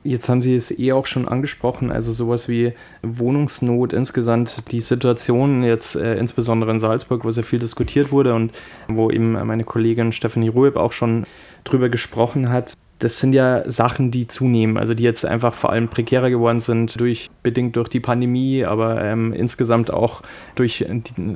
Jetzt 0.05 0.27
haben 0.27 0.41
Sie 0.41 0.53
es 0.53 0.69
eh 0.77 0.91
auch 0.91 1.05
schon 1.05 1.29
angesprochen, 1.29 1.89
also 1.89 2.11
sowas 2.11 2.49
wie 2.49 2.73
Wohnungsnot 3.03 3.93
insgesamt, 3.93 4.71
die 4.73 4.81
Situation 4.81 5.63
jetzt 5.63 5.95
äh, 5.95 6.17
insbesondere 6.17 6.71
in 6.71 6.79
Salzburg, 6.79 7.23
wo 7.23 7.31
sehr 7.31 7.45
viel 7.45 7.59
diskutiert 7.59 8.11
wurde 8.11 8.33
und 8.33 8.51
wo 8.89 9.09
eben 9.09 9.31
meine 9.31 9.63
Kollegin 9.63 10.11
Stephanie 10.11 10.49
Rueb 10.49 10.75
auch 10.75 10.91
schon 10.91 11.23
drüber 11.63 11.87
gesprochen 11.87 12.49
hat 12.49 12.73
das 13.03 13.19
sind 13.19 13.33
ja 13.33 13.69
Sachen, 13.69 14.11
die 14.11 14.27
zunehmen, 14.27 14.77
also 14.77 14.93
die 14.93 15.03
jetzt 15.03 15.25
einfach 15.25 15.53
vor 15.53 15.71
allem 15.71 15.89
prekärer 15.89 16.29
geworden 16.29 16.61
sind, 16.61 16.97
durch, 16.99 17.29
bedingt 17.43 17.75
durch 17.75 17.89
die 17.89 17.99
Pandemie, 17.99 18.63
aber 18.63 19.03
ähm, 19.03 19.33
insgesamt 19.33 19.91
auch 19.91 20.21
durch 20.55 20.85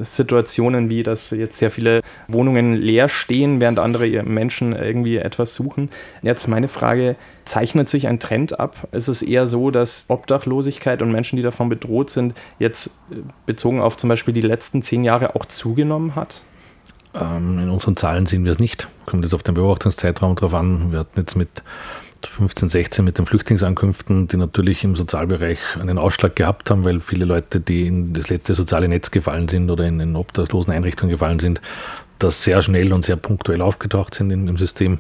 Situationen 0.02 0.90
wie, 0.90 1.04
dass 1.04 1.32
jetzt 1.32 1.58
sehr 1.58 1.70
viele 1.70 2.02
Wohnungen 2.30 2.76
leer 2.76 3.10
stehen, 3.10 3.60
während 3.60 3.80
andere 3.80 4.24
Menschen 4.24 4.74
irgendwie 4.74 5.18
etwas 5.18 5.54
suchen. 5.54 5.90
Jetzt 6.22 6.48
meine 6.48 6.70
Frage, 6.70 7.18
zeichnet 7.44 7.90
sich 7.90 8.08
ein 8.08 8.20
Trend 8.20 8.60
ab? 8.60 8.88
Ist 8.94 9.10
es 9.10 9.22
eher 9.22 9.48
so, 9.48 9.70
dass 9.70 10.06
Obdachlosigkeit 10.08 11.02
und 11.02 11.12
Menschen, 11.12 11.36
die 11.36 11.42
davon 11.42 11.68
bedroht 11.68 12.10
sind, 12.10 12.34
jetzt 12.60 12.88
äh, 13.12 13.16
bezogen 13.46 13.82
auf 13.82 13.98
zum 13.98 14.08
Beispiel 14.08 14.34
die 14.34 14.42
letzten 14.42 14.82
zehn 14.82 15.04
Jahre 15.04 15.36
auch 15.36 15.46
zugenommen 15.46 16.16
hat? 16.16 16.44
Ähm, 17.20 17.60
in 17.60 17.70
unseren 17.70 17.96
Zahlen 17.96 18.26
sehen 18.26 18.44
wir 18.46 18.52
es 18.52 18.60
nicht. 18.60 18.88
Kommt 19.06 19.24
jetzt 19.24 19.34
auf 19.34 19.44
den 19.44 19.56
Beobachtungszeitraum 19.56 20.36
drauf 20.36 20.54
an. 20.54 20.92
Wir 20.92 21.00
hatten 21.00 21.20
jetzt 21.20 21.36
mit 21.36 21.64
15, 22.26 22.70
16 22.70 23.06
mit 23.06 23.18
den 23.18 23.26
Flüchtlingsankünften, 23.26 24.28
die 24.28 24.38
natürlich 24.38 24.84
im 24.84 24.96
Sozialbereich 24.96 25.60
einen 25.80 25.98
Ausschlag 25.98 26.36
gehabt 26.36 26.70
haben, 26.70 26.84
weil 26.84 27.00
viele 27.00 27.26
Leute, 27.26 27.60
die 27.60 27.88
in 27.88 28.14
das 28.14 28.30
letzte 28.30 28.54
soziale 28.54 28.88
Netz 28.88 29.12
gefallen 29.12 29.48
sind 29.48 29.70
oder 29.70 29.86
in, 29.86 30.00
in 30.00 30.16
obdachlosen 30.16 30.74
Einrichtungen 30.74 31.12
gefallen 31.12 31.40
sind, 31.40 31.62
das 32.20 32.44
sehr 32.44 32.62
schnell 32.62 32.94
und 32.94 33.06
sehr 33.06 33.16
punktuell 33.16 33.62
aufgetaucht 33.62 34.16
sind 34.16 34.32
in, 34.32 34.48
im 34.48 34.58
System. 34.58 35.00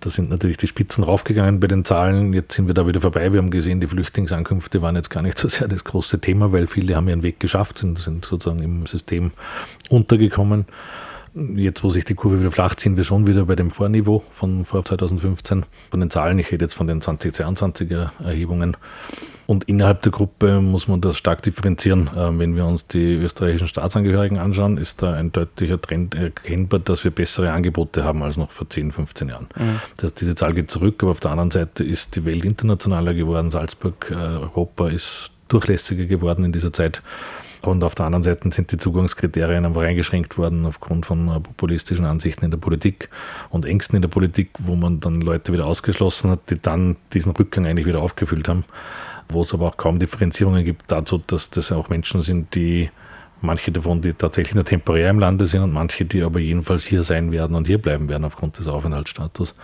Da 0.00 0.10
sind 0.10 0.30
natürlich 0.30 0.56
die 0.56 0.66
Spitzen 0.66 1.04
raufgegangen 1.04 1.60
bei 1.60 1.66
den 1.66 1.84
Zahlen. 1.84 2.32
Jetzt 2.32 2.54
sind 2.54 2.66
wir 2.66 2.74
da 2.74 2.86
wieder 2.86 3.00
vorbei. 3.00 3.32
Wir 3.32 3.38
haben 3.38 3.50
gesehen, 3.50 3.80
die 3.80 3.86
Flüchtlingsankünfte 3.86 4.82
waren 4.82 4.96
jetzt 4.96 5.10
gar 5.10 5.22
nicht 5.22 5.38
so 5.38 5.48
sehr 5.48 5.68
das 5.68 5.84
große 5.84 6.20
Thema, 6.20 6.52
weil 6.52 6.66
viele 6.66 6.96
haben 6.96 7.08
ihren 7.08 7.22
Weg 7.22 7.40
geschafft, 7.40 7.78
sind, 7.78 7.98
sind 7.98 8.24
sozusagen 8.24 8.62
im 8.62 8.86
System 8.86 9.32
untergekommen. 9.88 10.66
Jetzt, 11.34 11.82
wo 11.82 11.90
sich 11.90 12.04
die 12.04 12.14
Kurve 12.14 12.38
wieder 12.38 12.52
flacht, 12.52 12.78
sind 12.78 12.96
wir 12.96 13.02
schon 13.02 13.26
wieder 13.26 13.46
bei 13.46 13.56
dem 13.56 13.72
Vorniveau 13.72 14.22
von 14.30 14.64
vor 14.64 14.84
2015. 14.84 15.64
Von 15.90 16.00
den 16.00 16.08
Zahlen, 16.08 16.38
ich 16.38 16.52
rede 16.52 16.64
jetzt 16.64 16.74
von 16.74 16.86
den 16.86 17.00
2022er 17.00 18.10
Erhebungen. 18.22 18.76
Und 19.46 19.64
innerhalb 19.64 20.02
der 20.02 20.12
Gruppe 20.12 20.60
muss 20.60 20.86
man 20.86 21.00
das 21.00 21.18
stark 21.18 21.42
differenzieren. 21.42 22.08
Ähm, 22.16 22.38
wenn 22.38 22.54
wir 22.54 22.64
uns 22.64 22.86
die 22.86 23.14
österreichischen 23.14 23.66
Staatsangehörigen 23.66 24.38
anschauen, 24.38 24.78
ist 24.78 25.02
da 25.02 25.12
ein 25.12 25.32
deutlicher 25.32 25.80
Trend 25.80 26.14
erkennbar, 26.14 26.78
dass 26.78 27.02
wir 27.02 27.10
bessere 27.10 27.50
Angebote 27.50 28.04
haben 28.04 28.22
als 28.22 28.36
noch 28.36 28.52
vor 28.52 28.70
10, 28.70 28.92
15 28.92 29.28
Jahren. 29.28 29.48
Mhm. 29.56 29.80
Das 29.96 30.04
heißt, 30.04 30.20
diese 30.20 30.36
Zahl 30.36 30.54
geht 30.54 30.70
zurück, 30.70 31.02
aber 31.02 31.10
auf 31.10 31.20
der 31.20 31.32
anderen 31.32 31.50
Seite 31.50 31.82
ist 31.82 32.14
die 32.14 32.24
Welt 32.24 32.44
internationaler 32.44 33.12
geworden. 33.12 33.50
Salzburg, 33.50 34.08
äh, 34.10 34.14
Europa 34.14 34.88
ist 34.88 35.32
durchlässiger 35.48 36.06
geworden 36.06 36.44
in 36.44 36.52
dieser 36.52 36.72
Zeit. 36.72 37.02
Und 37.66 37.82
auf 37.82 37.94
der 37.94 38.06
anderen 38.06 38.22
Seite 38.22 38.50
sind 38.52 38.72
die 38.72 38.76
Zugangskriterien 38.76 39.64
einfach 39.64 39.82
eingeschränkt 39.82 40.36
worden 40.36 40.66
aufgrund 40.66 41.06
von 41.06 41.28
äh, 41.28 41.40
populistischen 41.40 42.04
Ansichten 42.04 42.44
in 42.44 42.50
der 42.50 42.58
Politik 42.58 43.08
und 43.48 43.64
Ängsten 43.64 43.96
in 43.96 44.02
der 44.02 44.08
Politik, 44.08 44.50
wo 44.58 44.74
man 44.74 45.00
dann 45.00 45.20
Leute 45.20 45.52
wieder 45.52 45.66
ausgeschlossen 45.66 46.30
hat, 46.30 46.50
die 46.50 46.60
dann 46.60 46.96
diesen 47.12 47.32
Rückgang 47.32 47.66
eigentlich 47.66 47.86
wieder 47.86 48.02
aufgefüllt 48.02 48.48
haben. 48.48 48.64
Wo 49.30 49.42
es 49.42 49.54
aber 49.54 49.68
auch 49.68 49.76
kaum 49.78 49.98
Differenzierungen 49.98 50.64
gibt 50.64 50.90
dazu, 50.92 51.18
dass 51.18 51.48
das 51.48 51.72
auch 51.72 51.88
Menschen 51.88 52.20
sind, 52.20 52.54
die 52.54 52.90
manche 53.40 53.72
davon, 53.72 54.02
die 54.02 54.12
tatsächlich 54.12 54.54
nur 54.54 54.64
temporär 54.64 55.08
im 55.08 55.18
Lande 55.18 55.46
sind 55.46 55.62
und 55.62 55.72
manche, 55.72 56.04
die 56.04 56.22
aber 56.22 56.40
jedenfalls 56.40 56.84
hier 56.84 57.02
sein 57.02 57.32
werden 57.32 57.56
und 57.56 57.66
hier 57.66 57.78
bleiben 57.78 58.08
werden 58.10 58.24
aufgrund 58.24 58.58
des 58.58 58.68
Aufenthaltsstatus. 58.68 59.54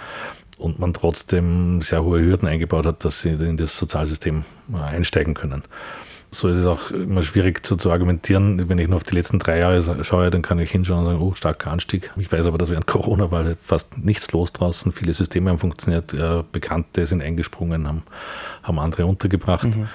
Und 0.56 0.78
man 0.78 0.92
trotzdem 0.92 1.80
sehr 1.82 2.02
hohe 2.02 2.20
Hürden 2.20 2.48
eingebaut 2.48 2.86
hat, 2.86 3.04
dass 3.04 3.22
sie 3.22 3.30
in 3.30 3.56
das 3.56 3.76
Sozialsystem 3.76 4.44
äh, 4.72 4.76
einsteigen 4.76 5.34
können 5.34 5.64
so 6.32 6.48
ist 6.48 6.58
es 6.58 6.66
auch 6.66 6.90
immer 6.92 7.22
schwierig 7.22 7.66
zu, 7.66 7.76
zu, 7.76 7.90
argumentieren. 7.90 8.68
Wenn 8.68 8.78
ich 8.78 8.88
nur 8.88 8.96
auf 8.96 9.04
die 9.04 9.14
letzten 9.14 9.38
drei 9.38 9.58
Jahre 9.58 10.04
schaue, 10.04 10.30
dann 10.30 10.42
kann 10.42 10.58
ich 10.60 10.70
hinschauen 10.70 11.00
und 11.00 11.06
sagen, 11.06 11.20
oh, 11.20 11.34
starker 11.34 11.72
Anstieg. 11.72 12.10
Ich 12.16 12.30
weiß 12.30 12.46
aber, 12.46 12.56
dass 12.56 12.70
während 12.70 12.86
Corona 12.86 13.30
war 13.30 13.44
halt 13.44 13.58
fast 13.60 13.98
nichts 13.98 14.30
los 14.32 14.52
draußen. 14.52 14.92
Viele 14.92 15.12
Systeme 15.12 15.50
haben 15.50 15.58
funktioniert, 15.58 16.14
äh, 16.14 16.44
Bekannte 16.52 17.04
sind 17.06 17.22
eingesprungen, 17.22 17.88
haben, 17.88 18.02
haben 18.62 18.78
andere 18.78 19.06
untergebracht. 19.06 19.64
Mhm. 19.64 19.88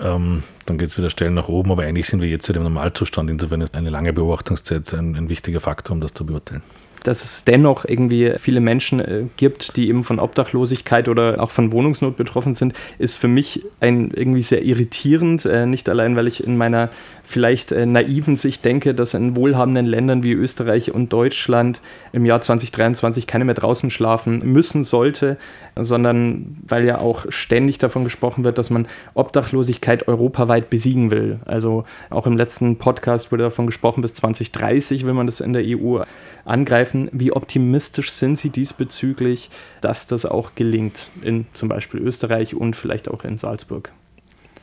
Ähm, 0.00 0.42
dann 0.66 0.78
geht 0.78 0.88
es 0.88 0.98
wieder 0.98 1.10
Stellen 1.10 1.34
nach 1.34 1.48
oben, 1.48 1.70
aber 1.70 1.84
eigentlich 1.84 2.06
sind 2.06 2.20
wir 2.20 2.28
jetzt 2.28 2.48
wieder 2.48 2.58
im 2.58 2.64
Normalzustand. 2.64 3.30
Insofern 3.30 3.60
ist 3.60 3.74
eine 3.74 3.90
lange 3.90 4.12
Beobachtungszeit 4.12 4.92
ein, 4.94 5.14
ein 5.16 5.28
wichtiger 5.28 5.60
Faktor, 5.60 5.94
um 5.94 6.00
das 6.00 6.12
zu 6.12 6.26
beurteilen 6.26 6.62
dass 7.06 7.24
es 7.24 7.44
dennoch 7.44 7.84
irgendwie 7.86 8.32
viele 8.38 8.60
Menschen 8.60 9.00
äh, 9.00 9.24
gibt, 9.36 9.76
die 9.76 9.88
eben 9.88 10.04
von 10.04 10.18
Obdachlosigkeit 10.18 11.08
oder 11.08 11.42
auch 11.42 11.50
von 11.50 11.72
Wohnungsnot 11.72 12.16
betroffen 12.16 12.54
sind, 12.54 12.74
ist 12.98 13.14
für 13.16 13.28
mich 13.28 13.64
ein, 13.80 14.10
irgendwie 14.14 14.42
sehr 14.42 14.64
irritierend. 14.64 15.44
Äh, 15.44 15.66
nicht 15.66 15.88
allein, 15.88 16.16
weil 16.16 16.26
ich 16.26 16.44
in 16.44 16.56
meiner 16.56 16.90
vielleicht 17.28 17.72
äh, 17.72 17.84
naiven 17.84 18.36
Sicht 18.36 18.64
denke, 18.64 18.94
dass 18.94 19.12
in 19.12 19.36
wohlhabenden 19.36 19.84
Ländern 19.84 20.22
wie 20.22 20.32
Österreich 20.32 20.92
und 20.92 21.12
Deutschland 21.12 21.82
im 22.12 22.24
Jahr 22.24 22.40
2023 22.40 23.26
keine 23.26 23.44
mehr 23.44 23.54
draußen 23.54 23.90
schlafen 23.90 24.40
müssen 24.44 24.82
sollte, 24.82 25.36
sondern 25.76 26.56
weil 26.66 26.86
ja 26.86 26.98
auch 26.98 27.26
ständig 27.28 27.76
davon 27.78 28.04
gesprochen 28.04 28.44
wird, 28.44 28.56
dass 28.56 28.70
man 28.70 28.86
Obdachlosigkeit 29.12 30.08
europaweit 30.08 30.70
besiegen 30.70 31.10
will. 31.10 31.38
Also 31.44 31.84
auch 32.08 32.26
im 32.26 32.36
letzten 32.36 32.76
Podcast 32.76 33.30
wurde 33.30 33.44
davon 33.44 33.66
gesprochen, 33.66 34.00
bis 34.00 34.14
2030 34.14 35.04
will 35.04 35.14
man 35.14 35.26
das 35.26 35.40
in 35.40 35.52
der 35.52 35.64
EU 35.66 36.00
angreifen. 36.46 37.10
Wie 37.12 37.32
optimistisch 37.32 38.10
sind 38.10 38.38
Sie 38.38 38.48
diesbezüglich, 38.48 39.50
dass 39.82 40.06
das 40.06 40.24
auch 40.24 40.54
gelingt 40.54 41.10
in 41.20 41.46
zum 41.52 41.68
Beispiel 41.68 42.00
Österreich 42.00 42.54
und 42.54 42.74
vielleicht 42.74 43.08
auch 43.10 43.24
in 43.24 43.36
Salzburg? 43.36 43.92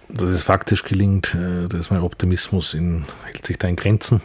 Dass 0.09 0.29
es 0.29 0.43
faktisch 0.43 0.83
gelingt, 0.83 1.33
äh, 1.33 1.67
da 1.67 1.77
ist 1.77 1.91
mein 1.91 2.01
Optimismus 2.01 2.73
in, 2.73 3.05
hält 3.23 3.45
sich 3.45 3.57
da 3.57 3.67
in 3.67 3.75
Grenzen. 3.75 4.21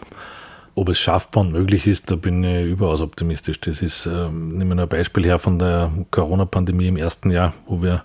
Ob 0.76 0.88
es 0.88 1.00
schaffbar 1.00 1.42
und 1.42 1.52
möglich 1.52 1.86
ist, 1.86 2.10
da 2.10 2.16
bin 2.16 2.44
ich 2.44 2.66
überaus 2.66 3.00
optimistisch. 3.00 3.60
Das 3.60 3.82
ist, 3.82 4.06
äh, 4.06 4.30
nehmen 4.30 4.68
wir 4.68 4.74
nur 4.76 4.84
ein 4.84 4.88
Beispiel 4.88 5.24
her 5.24 5.38
von 5.38 5.58
der 5.58 5.90
Corona-Pandemie 6.10 6.86
im 6.86 6.96
ersten 6.96 7.30
Jahr, 7.30 7.54
wo 7.66 7.82
wir 7.82 8.04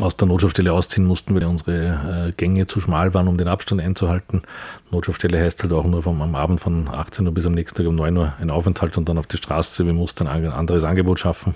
aus 0.00 0.16
der 0.16 0.28
Notschaftsstelle 0.28 0.72
ausziehen 0.72 1.06
mussten, 1.06 1.34
weil 1.34 1.44
unsere 1.44 2.28
äh, 2.28 2.32
Gänge 2.32 2.66
zu 2.66 2.80
schmal 2.80 3.14
waren, 3.14 3.28
um 3.28 3.38
den 3.38 3.48
Abstand 3.48 3.80
einzuhalten. 3.80 4.42
Notschaftsstelle 4.90 5.40
heißt 5.40 5.62
halt 5.62 5.72
auch 5.72 5.84
nur 5.84 6.02
vom, 6.02 6.20
am 6.20 6.34
Abend 6.34 6.60
von 6.60 6.86
18 6.88 7.26
Uhr 7.26 7.32
bis 7.32 7.46
am 7.46 7.52
nächsten 7.52 7.78
Tag 7.78 7.86
um 7.86 7.94
9 7.94 8.16
Uhr 8.16 8.34
ein 8.40 8.50
Aufenthalt 8.50 8.98
und 8.98 9.08
dann 9.08 9.16
auf 9.16 9.26
die 9.26 9.38
Straße. 9.38 9.86
Wir 9.86 9.94
mussten 9.94 10.26
ein 10.26 10.46
anderes 10.46 10.84
Angebot 10.84 11.18
schaffen 11.20 11.54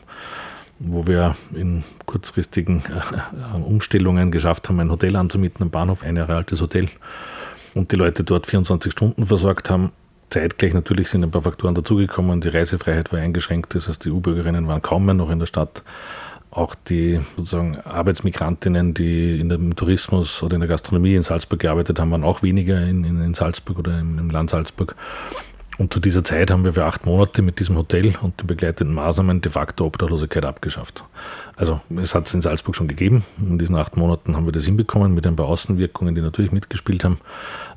wo 0.81 1.07
wir 1.07 1.37
in 1.55 1.85
kurzfristigen 2.07 2.83
äh, 2.89 3.57
Umstellungen 3.63 4.31
geschafft 4.31 4.69
haben, 4.69 4.81
ein 4.81 4.91
Hotel 4.91 5.15
anzumieten 5.15 5.63
am 5.63 5.71
Bahnhof, 5.71 6.03
ein 6.03 6.17
Jahre 6.17 6.35
altes 6.35 6.61
Hotel 6.61 6.89
und 7.75 7.93
die 7.93 7.97
Leute 7.97 8.25
dort 8.25 8.47
24 8.47 8.91
Stunden 8.91 9.27
versorgt 9.27 9.71
haben. 9.71 9.93
Zeitgleich 10.31 10.75
natürlich 10.75 11.09
sind 11.11 11.23
ein 11.23 11.31
paar 11.31 11.43
Faktoren 11.43 11.75
dazugekommen. 11.75 12.41
Die 12.41 12.49
Reisefreiheit 12.49 13.13
war 13.13 13.21
eingeschränkt, 13.21 13.75
das 13.75 13.89
heißt, 13.89 14.05
die 14.05 14.11
U-Bürgerinnen 14.11 14.67
waren 14.69 14.81
kaum 14.81 15.05
mehr 15.05 15.15
noch 15.15 15.31
in 15.31 15.39
der 15.39 15.47
Stadt. 15.47 15.83
Auch 16.53 16.75
die 16.75 17.21
sozusagen 17.37 17.79
Arbeitsmigrantinnen, 17.79 18.95
die 18.95 19.39
in 19.39 19.51
dem 19.51 19.77
Tourismus 19.77 20.43
oder 20.43 20.55
in 20.55 20.61
der 20.61 20.69
Gastronomie 20.69 21.15
in 21.15 21.23
Salzburg 21.23 21.61
gearbeitet 21.61 22.01
haben, 22.01 22.11
waren 22.11 22.25
auch 22.25 22.43
weniger 22.43 22.81
in, 22.83 23.05
in, 23.05 23.23
in 23.23 23.35
Salzburg 23.35 23.79
oder 23.79 24.01
im, 24.01 24.19
im 24.19 24.31
Land 24.31 24.51
Salzburg. 24.51 24.97
Und 25.81 25.95
zu 25.95 25.99
dieser 25.99 26.23
Zeit 26.23 26.51
haben 26.51 26.63
wir 26.67 26.75
für 26.75 26.85
acht 26.85 27.07
Monate 27.07 27.41
mit 27.41 27.59
diesem 27.59 27.79
Hotel 27.79 28.13
und 28.21 28.39
den 28.39 28.47
begleitenden 28.47 28.95
Maßnahmen 28.95 29.41
de 29.41 29.51
facto 29.51 29.87
Obdachlosigkeit 29.87 30.45
abgeschafft. 30.45 31.05
Also 31.57 31.81
es 31.97 32.15
hat 32.15 32.27
es 32.27 32.35
in 32.35 32.43
Salzburg 32.43 32.77
schon 32.77 32.87
gegeben. 32.87 33.25
In 33.39 33.59
diesen 33.59 33.75
acht 33.77 33.97
Monaten 33.97 34.37
haben 34.37 34.45
wir 34.45 34.53
das 34.53 34.67
hinbekommen 34.67 35.15
mit 35.15 35.27
ein 35.27 35.37
paar 35.37 35.47
Außenwirkungen, 35.47 36.15
die 36.15 36.21
natürlich 36.21 36.53
mitgespielt 36.53 37.03
haben. 37.03 37.19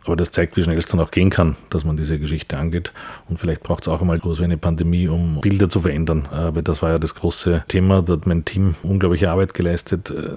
Aber 0.04 0.18
das 0.18 0.32
zeigt, 0.32 0.58
wie 0.58 0.64
schnell 0.64 0.78
es 0.78 0.86
dann 0.88 1.00
auch 1.00 1.12
gehen 1.12 1.30
kann, 1.30 1.56
dass 1.70 1.86
man 1.86 1.96
diese 1.96 2.20
Geschichte 2.20 2.58
angeht. 2.58 2.92
Und 3.30 3.40
vielleicht 3.40 3.64
braucht 3.64 3.84
es 3.84 3.88
auch 3.88 4.02
einmal 4.02 4.20
so 4.22 4.44
eine 4.44 4.58
Pandemie, 4.58 5.08
um 5.08 5.40
Bilder 5.40 5.70
zu 5.70 5.80
verändern. 5.80 6.26
Aber 6.26 6.62
das 6.62 6.82
war 6.82 6.90
ja 6.90 7.00
das 7.00 7.16
große 7.16 7.64
Thema. 7.70 8.02
Da 8.02 8.14
hat 8.14 8.28
mein 8.28 8.44
Team 8.44 8.76
unglaubliche 8.84 9.30
Arbeit 9.30 9.54
geleistet, 9.54 10.12
äh, 10.12 10.30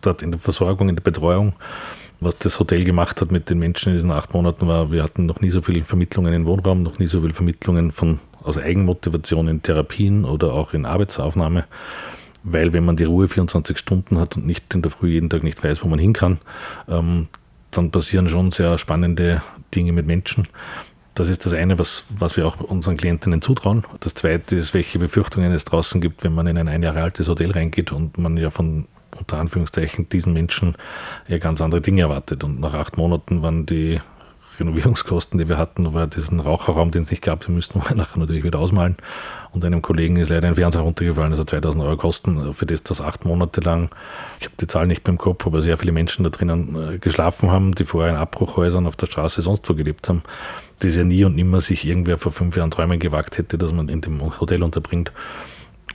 dort 0.00 0.24
in 0.24 0.32
der 0.32 0.40
Versorgung, 0.40 0.88
in 0.88 0.96
der 0.96 1.04
Betreuung 1.04 1.54
was 2.24 2.38
das 2.38 2.58
Hotel 2.60 2.84
gemacht 2.84 3.20
hat 3.20 3.32
mit 3.32 3.50
den 3.50 3.58
Menschen 3.58 3.90
in 3.90 3.96
diesen 3.96 4.10
acht 4.10 4.34
Monaten 4.34 4.66
war, 4.68 4.90
wir 4.90 5.02
hatten 5.02 5.26
noch 5.26 5.40
nie 5.40 5.50
so 5.50 5.62
viele 5.62 5.84
Vermittlungen 5.84 6.32
in 6.32 6.46
Wohnraum, 6.46 6.82
noch 6.82 6.98
nie 6.98 7.06
so 7.06 7.20
viele 7.20 7.34
Vermittlungen 7.34 7.92
von, 7.92 8.20
aus 8.42 8.58
Eigenmotivation 8.58 9.48
in 9.48 9.62
Therapien 9.62 10.24
oder 10.24 10.52
auch 10.52 10.74
in 10.74 10.86
Arbeitsaufnahme. 10.86 11.64
Weil 12.44 12.72
wenn 12.72 12.84
man 12.84 12.96
die 12.96 13.04
Ruhe 13.04 13.28
24 13.28 13.78
Stunden 13.78 14.18
hat 14.18 14.36
und 14.36 14.46
nicht 14.46 14.74
in 14.74 14.82
der 14.82 14.90
Früh 14.90 15.10
jeden 15.10 15.30
Tag 15.30 15.44
nicht 15.44 15.62
weiß, 15.62 15.84
wo 15.84 15.88
man 15.88 15.98
hin 15.98 16.12
kann, 16.12 16.38
ähm, 16.88 17.28
dann 17.70 17.90
passieren 17.90 18.28
schon 18.28 18.50
sehr 18.50 18.78
spannende 18.78 19.42
Dinge 19.74 19.92
mit 19.92 20.06
Menschen. 20.06 20.48
Das 21.14 21.28
ist 21.28 21.44
das 21.44 21.52
eine, 21.52 21.78
was, 21.78 22.04
was 22.08 22.36
wir 22.36 22.46
auch 22.46 22.60
unseren 22.60 22.96
Klientinnen 22.96 23.42
zutrauen. 23.42 23.84
Das 24.00 24.14
zweite 24.14 24.56
ist, 24.56 24.72
welche 24.72 24.98
Befürchtungen 24.98 25.52
es 25.52 25.64
draußen 25.64 26.00
gibt, 26.00 26.24
wenn 26.24 26.34
man 26.34 26.46
in 26.46 26.56
ein 26.56 26.68
ein 26.68 26.82
Jahre 26.82 27.02
altes 27.02 27.28
Hotel 27.28 27.50
reingeht 27.50 27.92
und 27.92 28.16
man 28.16 28.36
ja 28.38 28.50
von 28.50 28.86
unter 29.18 29.38
Anführungszeichen 29.38 30.08
diesen 30.08 30.32
Menschen 30.32 30.76
ja 31.28 31.38
ganz 31.38 31.60
andere 31.60 31.80
Dinge 31.80 32.02
erwartet. 32.02 32.44
Und 32.44 32.60
nach 32.60 32.74
acht 32.74 32.96
Monaten 32.96 33.42
waren 33.42 33.66
die 33.66 34.00
Renovierungskosten, 34.60 35.38
die 35.38 35.48
wir 35.48 35.58
hatten, 35.58 35.94
war 35.94 36.06
diesen 36.06 36.40
Raucherraum, 36.40 36.90
den 36.90 37.02
es 37.02 37.10
nicht 37.10 37.22
gab, 37.22 37.44
den 37.44 37.54
müssten 37.54 37.80
wir 37.82 37.94
nachher 37.94 38.18
natürlich 38.18 38.44
wieder 38.44 38.58
ausmalen. 38.58 38.96
Und 39.50 39.64
einem 39.64 39.82
Kollegen 39.82 40.16
ist 40.16 40.28
leider 40.28 40.48
ein 40.48 40.54
Fernseher 40.54 40.82
runtergefallen, 40.82 41.32
also 41.32 41.44
2000 41.44 41.84
Euro 41.84 41.96
Kosten, 41.96 42.54
für 42.54 42.66
das 42.66 42.82
das 42.82 43.00
acht 43.00 43.24
Monate 43.24 43.60
lang, 43.60 43.90
ich 44.40 44.46
habe 44.46 44.56
die 44.60 44.66
Zahl 44.66 44.86
nicht 44.86 45.04
beim 45.04 45.18
Kopf, 45.18 45.46
aber 45.46 45.62
sehr 45.62 45.78
viele 45.78 45.92
Menschen 45.92 46.24
da 46.24 46.30
drinnen 46.30 46.94
äh, 46.94 46.98
geschlafen 46.98 47.50
haben, 47.50 47.74
die 47.74 47.84
vorher 47.84 48.10
in 48.10 48.16
Abbruchhäusern 48.16 48.86
auf 48.86 48.96
der 48.96 49.06
Straße 49.06 49.42
sonst 49.42 49.68
wo 49.68 49.74
gelebt 49.74 50.08
haben, 50.08 50.22
das 50.80 50.96
ja 50.96 51.04
nie 51.04 51.24
und 51.24 51.34
nimmer 51.34 51.60
sich 51.60 51.86
irgendwer 51.86 52.18
vor 52.18 52.32
fünf 52.32 52.56
Jahren 52.56 52.70
träumen 52.70 52.98
gewagt 52.98 53.38
hätte, 53.38 53.58
dass 53.58 53.72
man 53.72 53.88
in 53.88 54.00
dem 54.00 54.38
Hotel 54.40 54.62
unterbringt. 54.62 55.12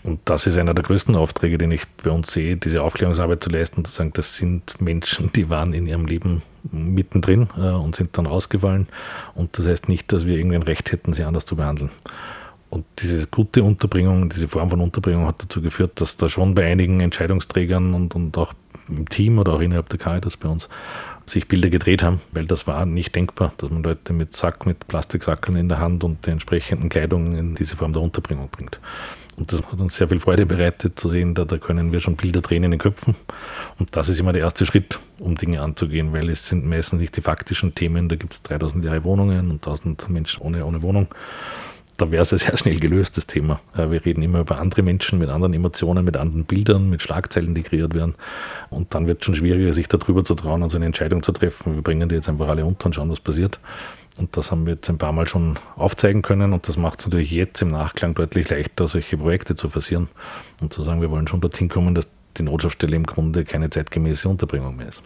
Und 0.04 0.20
das 0.25 0.48
ist 0.48 0.58
einer 0.58 0.74
der 0.74 0.84
größten 0.84 1.16
Aufträge, 1.16 1.58
den 1.58 1.72
ich 1.72 1.88
bei 2.04 2.12
uns 2.12 2.32
sehe, 2.32 2.58
diese 2.58 2.82
Aufklärungsarbeit 2.82 3.44
zu 3.44 3.50
leisten, 3.50 3.84
zu 3.84 3.92
sagen, 3.92 4.12
das 4.13 4.38
sind 4.38 4.80
Menschen, 4.80 5.32
die 5.34 5.50
waren 5.50 5.74
in 5.74 5.88
ihrem 5.88 6.06
Leben 6.06 6.42
mittendrin 6.72 7.48
äh, 7.58 7.70
und 7.70 7.96
sind 7.96 8.18
dann 8.18 8.25
rausgefallen. 8.25 8.88
Und 9.36 9.58
das 9.58 9.68
heißt 9.68 9.89
nicht, 9.89 10.12
dass 10.12 10.25
wir 10.25 10.38
irgendwie 10.38 10.56
ein 10.58 10.63
Recht 10.63 10.92
hätten, 10.92 11.13
sie 11.13 11.24
anders 11.24 11.46
zu 11.46 11.56
behandeln. 11.56 11.89
Und 12.70 12.86
diese 13.00 13.27
gute 13.27 13.63
Unterbringung, 13.63 14.30
diese 14.30 14.48
Form 14.48 14.70
von 14.70 14.82
Unterbringung 14.82 15.25
hat 15.25 15.42
dazu 15.42 15.62
geführt, 15.62 16.01
dass 16.01 16.18
da 16.18 16.27
schon 16.27 16.54
bei 16.54 16.70
einigen 16.70 17.00
Entscheidungsträgern 17.00 17.94
und, 17.94 18.13
und 18.13 18.38
auch 18.38 18.54
im 18.89 19.08
Team 19.08 19.39
oder 19.39 19.54
auch 19.54 19.62
innerhalb 19.62 19.89
der 19.89 20.00
Caritas 20.00 20.38
bei 20.38 20.50
uns 20.50 20.68
sich 21.25 21.48
Bilder 21.48 21.70
gedreht 21.70 22.04
haben, 22.04 22.22
weil 22.32 22.46
das 22.46 22.68
war 22.68 22.86
nicht 22.86 23.16
denkbar, 23.16 23.54
dass 23.58 23.70
man 23.70 23.84
Leute 23.84 24.13
mit 24.13 24.34
Sack, 24.34 24.66
mit 24.66 24.88
Plastiksackeln 24.88 25.58
in 25.58 25.70
der 25.70 25.80
Hand 25.80 26.04
und 26.04 26.25
der 26.25 26.34
entsprechenden 26.34 26.89
Kleidung 26.89 27.38
in 27.38 27.56
diese 27.56 27.75
Form 27.75 27.94
der 27.94 28.01
Unterbringung 28.01 28.50
bringt. 28.50 28.80
Und 29.38 29.53
das 29.53 29.62
hat 29.62 29.79
uns 29.79 29.96
sehr 29.96 30.07
viel 30.07 30.20
Freude 30.20 30.48
bereitet 30.48 31.00
zu 31.00 31.09
sehen, 31.09 31.35
da, 31.35 31.46
da 31.46 31.59
können 31.59 31.92
wir 31.92 32.01
schon 32.01 32.16
Bilder 32.16 32.42
drehen 32.42 32.64
in 32.64 32.72
den 32.72 32.79
Köpfen. 32.79 33.16
Und 33.77 33.96
das 33.96 34.09
ist 34.09 34.20
immer 34.20 34.33
der 34.33 34.42
erste 34.42 34.66
Schritt, 34.66 34.98
um 35.20 35.35
Dinge 35.35 35.62
anzugehen, 35.62 36.12
weil 36.12 36.29
es 36.29 36.48
sind 36.48 36.66
meistens 36.66 37.00
nicht 37.00 37.16
die 37.16 37.22
faktischen 37.22 37.75
Themen, 37.75 38.09
da 38.09 38.16
gibt 38.16 38.33
es 38.33 38.42
3000 38.42 38.83
leere 38.83 39.03
Wohnungen 39.03 39.51
und 39.51 39.66
1000 39.66 40.09
Menschen 40.09 40.42
ohne, 40.42 40.66
ohne 40.66 40.81
Wohnung. 40.81 41.07
Da 41.98 42.12
wäre 42.12 42.24
es 42.24 42.29
sehr 42.29 42.57
schnell 42.57 42.79
gelöst, 42.79 43.18
das 43.18 43.25
Thema. 43.27 43.59
Wir 43.75 44.05
reden 44.05 44.24
immer 44.24 44.40
über 44.42 44.59
andere 44.59 44.83
Menschen 44.83 45.18
mit 45.20 45.29
anderen 45.29 45.53
Emotionen, 45.53 46.05
mit 46.05 46.18
anderen 46.18 46.46
Bildern, 46.46 46.90
mit 46.90 47.01
Schlagzeilen, 47.01 47.55
die 47.55 47.64
kreiert 47.64 47.96
werden. 47.96 48.16
Und 48.70 48.94
dann 48.94 49.07
wird 49.07 49.22
es 49.22 49.25
schon 49.25 49.35
schwieriger, 49.35 49.74
sich 49.74 49.88
darüber 49.88 50.24
zu 50.24 50.35
trauen 50.35 50.62
und 50.62 50.70
so 50.70 50.77
eine 50.77 50.85
Entscheidung 50.85 51.24
zu 51.24 51.31
treffen. 51.31 51.75
Wir 51.75 51.81
bringen 51.81 52.07
die 52.09 52.16
jetzt 52.16 52.29
einfach 52.29 52.48
alle 52.48 52.66
unter 52.66 52.88
und 52.88 52.96
schauen, 52.96 53.09
was 53.09 53.20
passiert. 53.20 53.59
Und 54.18 54.36
das 54.36 54.51
haben 54.51 54.66
wir 54.66 54.74
jetzt 54.74 54.90
ein 54.90 54.98
paar 54.98 55.12
Mal 55.12 55.27
schon 55.27 55.58
aufzeigen 55.75 56.24
können 56.24 56.53
und 56.53 56.68
das 56.68 56.77
macht 56.77 57.00
es 57.00 57.08
natürlich 57.08 57.32
jetzt 57.32 57.62
im 57.62 57.70
Nachklang 57.70 58.16
deutlich 58.16 58.50
leichter, 58.50 58.88
solche 58.88 59.18
Projekte 59.18 59.56
zu 59.56 59.70
forcieren 59.70 60.08
und 60.62 60.74
zu 60.74 60.82
sagen, 60.82 61.01
wir 61.01 61.12
wollen 61.12 61.27
schon 61.27 61.42
dorthin 61.42 61.70
kommen, 61.70 61.94
dass 61.94 62.08
die 62.38 62.44
Notschaftsstelle 62.44 62.96
im 62.96 63.06
Grunde 63.06 63.46
keine 63.46 63.70
zeitgemäße 63.70 64.27
Unterbringung 64.27 64.75
mehr 64.75 64.88
ist. 64.88 65.03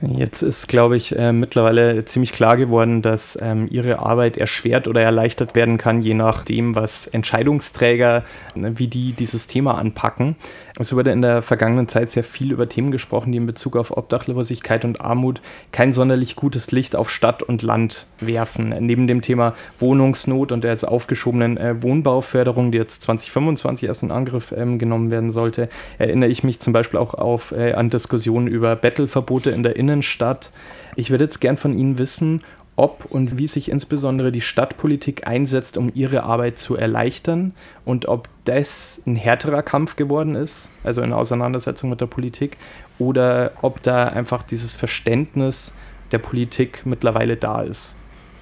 Jetzt 0.00 0.40
ist, 0.40 0.68
glaube 0.68 0.96
ich, 0.96 1.14
äh, 1.16 1.32
mittlerweile 1.32 2.04
ziemlich 2.06 2.32
klar 2.32 2.56
geworden, 2.56 3.02
dass 3.02 3.38
ähm, 3.40 3.68
Ihre 3.70 3.98
Arbeit 3.98 4.38
erschwert 4.38 4.88
oder 4.88 5.02
erleichtert 5.02 5.54
werden 5.54 5.76
kann, 5.76 6.00
je 6.00 6.14
nachdem, 6.14 6.74
was 6.74 7.06
Entscheidungsträger, 7.06 8.24
ne, 8.54 8.78
wie 8.78 8.88
die 8.88 9.12
dieses 9.12 9.46
Thema 9.46 9.76
anpacken. 9.76 10.36
Es 10.78 10.94
wurde 10.94 11.12
in 11.12 11.20
der 11.20 11.42
vergangenen 11.42 11.86
Zeit 11.86 12.10
sehr 12.10 12.24
viel 12.24 12.50
über 12.50 12.66
Themen 12.68 12.90
gesprochen, 12.90 13.30
die 13.32 13.38
in 13.38 13.46
Bezug 13.46 13.76
auf 13.76 13.94
Obdachlosigkeit 13.94 14.84
und 14.84 15.02
Armut 15.02 15.42
kein 15.70 15.92
sonderlich 15.92 16.34
gutes 16.34 16.72
Licht 16.72 16.96
auf 16.96 17.10
Stadt 17.10 17.42
und 17.42 17.62
Land 17.62 18.06
werfen. 18.20 18.74
Neben 18.80 19.06
dem 19.06 19.20
Thema 19.20 19.54
Wohnungsnot 19.78 20.50
und 20.50 20.64
der 20.64 20.70
jetzt 20.70 20.88
aufgeschobenen 20.88 21.58
äh, 21.58 21.82
Wohnbauförderung, 21.82 22.72
die 22.72 22.78
jetzt 22.78 23.02
2025 23.02 23.86
erst 23.86 24.02
in 24.02 24.10
Angriff 24.10 24.52
ähm, 24.56 24.78
genommen 24.78 25.10
werden 25.10 25.30
sollte, 25.30 25.68
erinnere 25.98 26.30
ich 26.30 26.42
mich 26.42 26.58
zum 26.58 26.72
Beispiel 26.72 26.98
auch 26.98 27.12
auf, 27.14 27.52
äh, 27.52 27.74
an 27.74 27.90
Diskussionen 27.90 28.46
über 28.46 28.74
Bettelverbote 28.74 29.50
in 29.50 29.62
der 29.62 29.76
Innenstadt. 29.76 30.52
Ich 30.96 31.10
würde 31.10 31.24
jetzt 31.24 31.40
gern 31.40 31.58
von 31.58 31.76
Ihnen 31.76 31.98
wissen, 31.98 32.42
ob 32.82 33.04
und 33.04 33.38
wie 33.38 33.46
sich 33.46 33.70
insbesondere 33.70 34.32
die 34.32 34.40
Stadtpolitik 34.40 35.24
einsetzt, 35.24 35.76
um 35.76 35.92
ihre 35.94 36.24
Arbeit 36.24 36.58
zu 36.58 36.76
erleichtern 36.76 37.54
und 37.84 38.06
ob 38.06 38.28
das 38.44 39.00
ein 39.06 39.14
härterer 39.14 39.62
Kampf 39.62 39.94
geworden 39.94 40.34
ist, 40.34 40.72
also 40.82 41.00
in 41.00 41.12
Auseinandersetzung 41.12 41.90
mit 41.90 42.00
der 42.00 42.06
Politik, 42.06 42.56
oder 42.98 43.52
ob 43.62 43.84
da 43.84 44.08
einfach 44.08 44.42
dieses 44.42 44.74
Verständnis 44.74 45.76
der 46.10 46.18
Politik 46.18 46.82
mittlerweile 46.84 47.36
da 47.36 47.62
ist. 47.62 47.94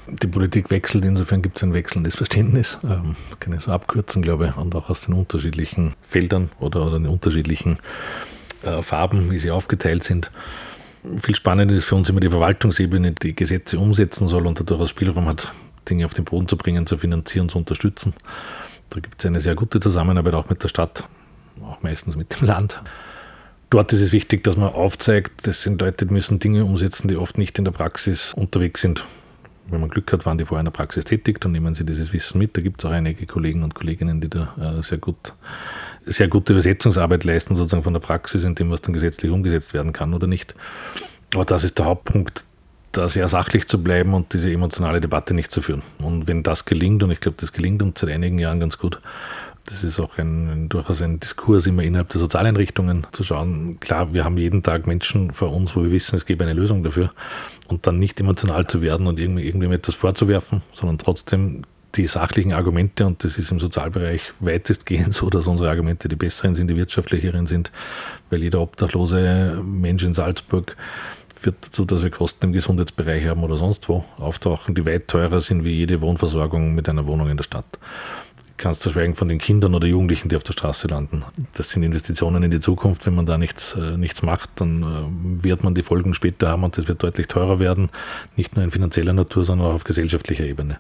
Die 0.09 0.27
Politik 0.27 0.71
wechselt, 0.71 1.05
insofern 1.05 1.43
gibt 1.43 1.59
es 1.59 1.63
ein 1.63 1.75
wechselndes 1.75 2.17
Verständnis, 2.17 2.79
ähm, 2.83 3.17
kann 3.41 3.53
ich 3.53 3.61
so 3.61 3.73
abkürzen, 3.73 4.23
glaube 4.23 4.47
ich, 4.47 4.57
und 4.57 4.75
auch 4.75 4.89
aus 4.89 5.03
den 5.03 5.15
unterschiedlichen 5.15 5.93
Feldern 6.01 6.51
oder, 6.59 6.87
oder 6.87 6.99
den 6.99 7.09
unterschiedlichen 7.09 7.79
äh, 8.63 8.83
Farben, 8.83 9.31
wie 9.31 9.37
sie 9.37 9.51
aufgeteilt 9.51 10.03
sind. 10.03 10.31
Viel 11.23 11.35
spannender 11.35 11.75
ist 11.75 11.85
für 11.85 11.95
uns 11.95 12.09
immer 12.11 12.21
die 12.21 12.29
Verwaltungsebene, 12.29 13.13
die 13.13 13.35
Gesetze 13.35 13.79
umsetzen 13.79 14.29
soll 14.29 14.47
und 14.47 14.69
durchaus 14.69 14.91
Spielraum 14.91 15.27
hat, 15.27 15.51
Dinge 15.89 16.05
auf 16.05 16.15
den 16.15 16.25
Boden 16.25 16.47
zu 16.47 16.57
bringen, 16.57 16.87
zu 16.87 16.99
finanzieren, 16.99 17.49
zu 17.49 17.59
unterstützen. 17.59 18.13
Da 18.91 19.01
gibt 19.01 19.21
es 19.21 19.27
eine 19.27 19.41
sehr 19.41 19.55
gute 19.55 19.81
Zusammenarbeit 19.81 20.35
auch 20.35 20.51
mit 20.51 20.63
der 20.63 20.69
Stadt, 20.69 21.05
auch 21.63 21.83
meistens 21.83 22.17
mit 22.17 22.39
dem 22.39 22.49
Land. 22.49 22.83
Dort 23.71 23.93
ist 23.93 24.01
es 24.01 24.13
wichtig, 24.13 24.45
dass 24.45 24.57
man 24.57 24.73
aufzeigt, 24.73 25.47
das 25.47 25.63
sind 25.63 25.81
Leute, 25.81 26.05
die 26.05 26.13
müssen 26.13 26.39
Dinge 26.39 26.65
umsetzen, 26.65 27.09
die 27.09 27.17
oft 27.17 27.39
nicht 27.39 27.59
in 27.59 27.65
der 27.65 27.73
Praxis 27.73 28.35
unterwegs 28.35 28.81
sind. 28.83 29.05
Wenn 29.69 29.81
man 29.81 29.89
Glück 29.89 30.13
hat, 30.13 30.27
waren 30.27 30.37
die 30.37 30.45
vorher 30.45 30.61
in 30.61 30.65
der 30.65 30.73
Praxis 30.73 31.05
tätig, 31.05 31.41
dann 31.41 31.53
nehmen 31.53 31.77
sie 31.77 31.87
dieses 31.87 32.13
Wissen 32.13 32.39
mit. 32.39 32.57
Da 32.57 32.63
gibt 32.63 32.83
es 32.83 32.91
auch 32.91 32.93
einige 32.93 33.25
Kollegen 33.27 33.63
und 33.63 33.77
Kolleginnen, 33.77 34.21
die 34.21 34.29
da 34.29 34.79
äh, 34.79 34.83
sehr 34.83 34.99
gut 34.99 35.35
sehr 36.07 36.29
gute 36.29 36.53
Übersetzungsarbeit 36.53 37.25
leisten, 37.25 37.57
sozusagen 37.57 37.83
von 37.83 37.93
der 37.93 38.01
Praxis 38.01 38.45
in 38.45 38.55
dem, 38.55 38.71
was 38.71 38.83
dann 38.83 38.93
gesetzlich 38.93 39.31
umgesetzt 39.31 39.75
werden 39.75 39.93
kann 39.93 40.15
oder 40.15 40.27
nicht. 40.27 40.55
Aber 41.35 41.45
das 41.45 41.65
ist 41.65 41.79
der 41.79 41.87
Hauptpunkt, 41.87 42.45
da 42.93 43.09
sehr 43.09 43.29
sachlich 43.29 43.69
zu 43.69 43.83
bleiben 43.83 44.15
und 44.15 44.33
diese 44.33 44.51
emotionale 44.51 45.01
Debatte 45.01 45.33
nicht 45.35 45.51
zu 45.51 45.63
führen. 45.63 45.83
Und 45.99 46.27
wenn 46.27 46.43
das 46.43 46.65
gelingt, 46.65 47.03
und 47.03 47.11
ich 47.11 47.21
glaube, 47.21 47.37
das 47.41 47.53
gelingt 47.53 47.83
uns 47.83 48.01
seit 48.01 48.11
einigen 48.11 48.39
Jahren 48.39 48.59
ganz 48.59 48.79
gut, 48.79 49.01
das 49.67 49.85
ist 49.85 50.01
auch 50.01 50.19
ein, 50.19 50.69
durchaus 50.69 51.01
ein 51.03 51.21
Diskurs 51.21 51.67
immer 51.67 51.83
innerhalb 51.83 52.09
der 52.09 52.21
Sozialeinrichtungen 52.21 53.07
zu 53.13 53.23
schauen. 53.23 53.79
Klar, 53.79 54.13
wir 54.13 54.25
haben 54.25 54.37
jeden 54.37 54.65
Tag 54.65 54.87
Menschen 54.87 55.33
vor 55.33 55.53
uns, 55.53 55.77
wo 55.77 55.83
wir 55.85 55.93
wissen, 55.93 56.17
es 56.17 56.27
gibt 56.27 56.43
eine 56.43 56.55
Lösung 56.55 56.83
dafür. 56.83 57.13
Und 57.69 57.87
dann 57.87 58.01
nicht 58.01 58.19
emotional 58.19 58.67
zu 58.67 58.83
werden 58.83 59.07
und 59.07 59.21
irgendwie, 59.21 59.47
irgendwem 59.47 59.71
etwas 59.71 59.95
vorzuwerfen, 59.95 60.63
sondern 60.73 60.99
trotzdem 60.99 61.63
die 61.97 62.07
sachlichen 62.07 62.53
Argumente, 62.53 63.07
und 63.07 63.25
das 63.25 63.39
ist 63.39 63.51
im 63.51 63.59
Sozialbereich 63.59 64.33
weitestgehend 64.41 65.13
so, 65.13 65.31
dass 65.31 65.47
unsere 65.47 65.71
Argumente 65.71 66.09
die 66.09 66.17
besseren 66.17 66.55
sind, 66.55 66.69
die 66.69 66.77
wirtschaftlicheren 66.77 67.47
sind, 67.47 67.73
weil 68.31 68.43
jeder 68.43 68.61
obdachlose 68.61 69.61
Mensch 69.65 70.05
in 70.05 70.15
Salzburg 70.15 70.77
führt 71.41 71.57
dazu, 71.63 71.85
dass 71.85 72.03
wir 72.03 72.11
Kosten 72.11 72.47
im 72.47 72.53
Gesundheitsbereich 72.53 73.27
haben 73.27 73.43
oder 73.43 73.57
sonst 73.57 73.89
wo 73.89 74.05
auftauchen, 74.19 74.75
die 74.75 74.85
weit 74.85 75.09
teurer 75.09 75.41
sind 75.41 75.65
wie 75.65 75.73
jede 75.73 76.01
Wohnversorgung 76.01 76.75
mit 76.75 76.89
einer 76.89 77.07
Wohnung 77.07 77.31
in 77.31 77.37
der 77.39 77.45
Stadt. 77.45 77.79
Ganz 78.59 78.79
zu 78.79 78.91
schweigen 78.91 79.15
von 79.15 79.31
den 79.31 79.39
Kindern 79.39 79.75
oder 79.75 79.89
Jugendlichen, 79.89 80.29
die 80.29 80.37
auf 80.37 80.43
der 80.43 80.53
Straße 80.53 80.87
landen. 80.87 81.25
Das 81.55 81.71
sind 81.71 81.83
Investitionen 81.83 82.43
in 82.43 82.51
die 82.51 82.61
Zukunft. 82.61 83.07
Wenn 83.07 83.15
man 83.15 83.25
da 83.25 83.39
nichts, 83.39 83.75
äh, 83.75 83.97
nichts 83.97 84.21
macht, 84.21 84.51
dann 84.57 84.83
äh, 84.83 85.43
wird 85.43 85.65
man 85.65 85.75
die 85.75 85.81
Folgen 85.81 86.13
später 86.13 86.49
haben 86.49 86.63
und 86.63 86.77
das 86.77 86.87
wird 86.87 87.03
deutlich 87.03 87.27
teurer 87.27 87.59
werden. 87.59 87.89
Nicht 88.37 88.55
nur 88.55 88.63
in 88.63 88.71
finanzieller 88.71 89.15
Natur, 89.15 89.45
sondern 89.45 89.69
auch 89.69 89.75
auf 89.75 89.85
gesellschaftlicher 89.85 90.45
Ebene. 90.45 90.79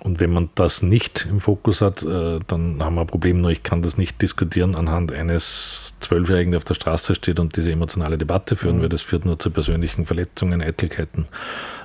Und 0.00 0.20
wenn 0.20 0.32
man 0.32 0.50
das 0.54 0.82
nicht 0.82 1.26
im 1.28 1.40
Fokus 1.40 1.80
hat, 1.80 2.02
äh, 2.02 2.38
dann 2.46 2.82
haben 2.82 2.94
wir 2.94 3.00
ein 3.00 3.06
Problem. 3.06 3.40
Nur 3.40 3.50
ich 3.50 3.62
kann 3.62 3.82
das 3.82 3.98
nicht 3.98 4.22
diskutieren 4.22 4.74
anhand 4.74 5.12
eines 5.12 5.92
Zwölfjährigen, 6.00 6.52
der 6.52 6.58
auf 6.58 6.64
der 6.64 6.74
Straße 6.74 7.14
steht 7.14 7.40
und 7.40 7.56
diese 7.56 7.72
emotionale 7.72 8.16
Debatte 8.16 8.54
führen, 8.54 8.78
mhm. 8.78 8.82
weil 8.82 8.88
das 8.88 9.02
führt 9.02 9.24
nur 9.24 9.38
zu 9.38 9.50
persönlichen 9.50 10.06
Verletzungen, 10.06 10.62
Eitelkeiten, 10.62 11.26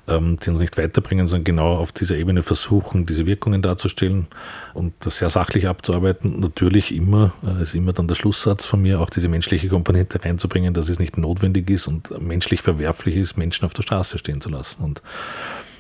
ähm, 0.08 0.38
die 0.43 0.49
uns 0.52 0.60
nicht 0.60 0.78
weiterbringen, 0.78 1.26
sondern 1.26 1.45
genau 1.45 1.76
auf 1.76 1.91
dieser 1.91 2.15
Ebene 2.15 2.43
versuchen, 2.43 3.08
diese 3.08 3.26
Wirkungen 3.26 3.63
darzustellen 3.63 4.28
und 4.76 4.93
das 4.99 5.17
sehr 5.17 5.30
sachlich 5.30 5.67
abzuarbeiten. 5.67 6.39
Natürlich 6.39 6.93
immer, 6.93 7.34
äh, 7.43 7.63
ist 7.63 7.73
immer 7.73 7.93
dann 7.93 8.08
der 8.08 8.15
Schlusssatz 8.15 8.63
von 8.63 8.82
mir, 8.82 8.99
auch 8.99 9.10
diese 9.10 9.28
menschliche 9.28 9.69
Komponente 9.69 10.23
reinzubringen, 10.23 10.76
dass 10.76 10.89
es 10.89 10.99
nicht 10.99 11.17
notwendig 11.17 11.69
ist 11.71 11.88
und 11.88 12.21
menschlich 12.21 12.62
verwerflich 12.62 13.15
ist, 13.15 13.38
Menschen 13.38 13.65
auf 13.65 13.73
der 13.73 13.82
Straße 13.82 14.19
stehen 14.19 14.39
zu 14.39 14.49
lassen. 14.49 14.84
Und 14.84 15.02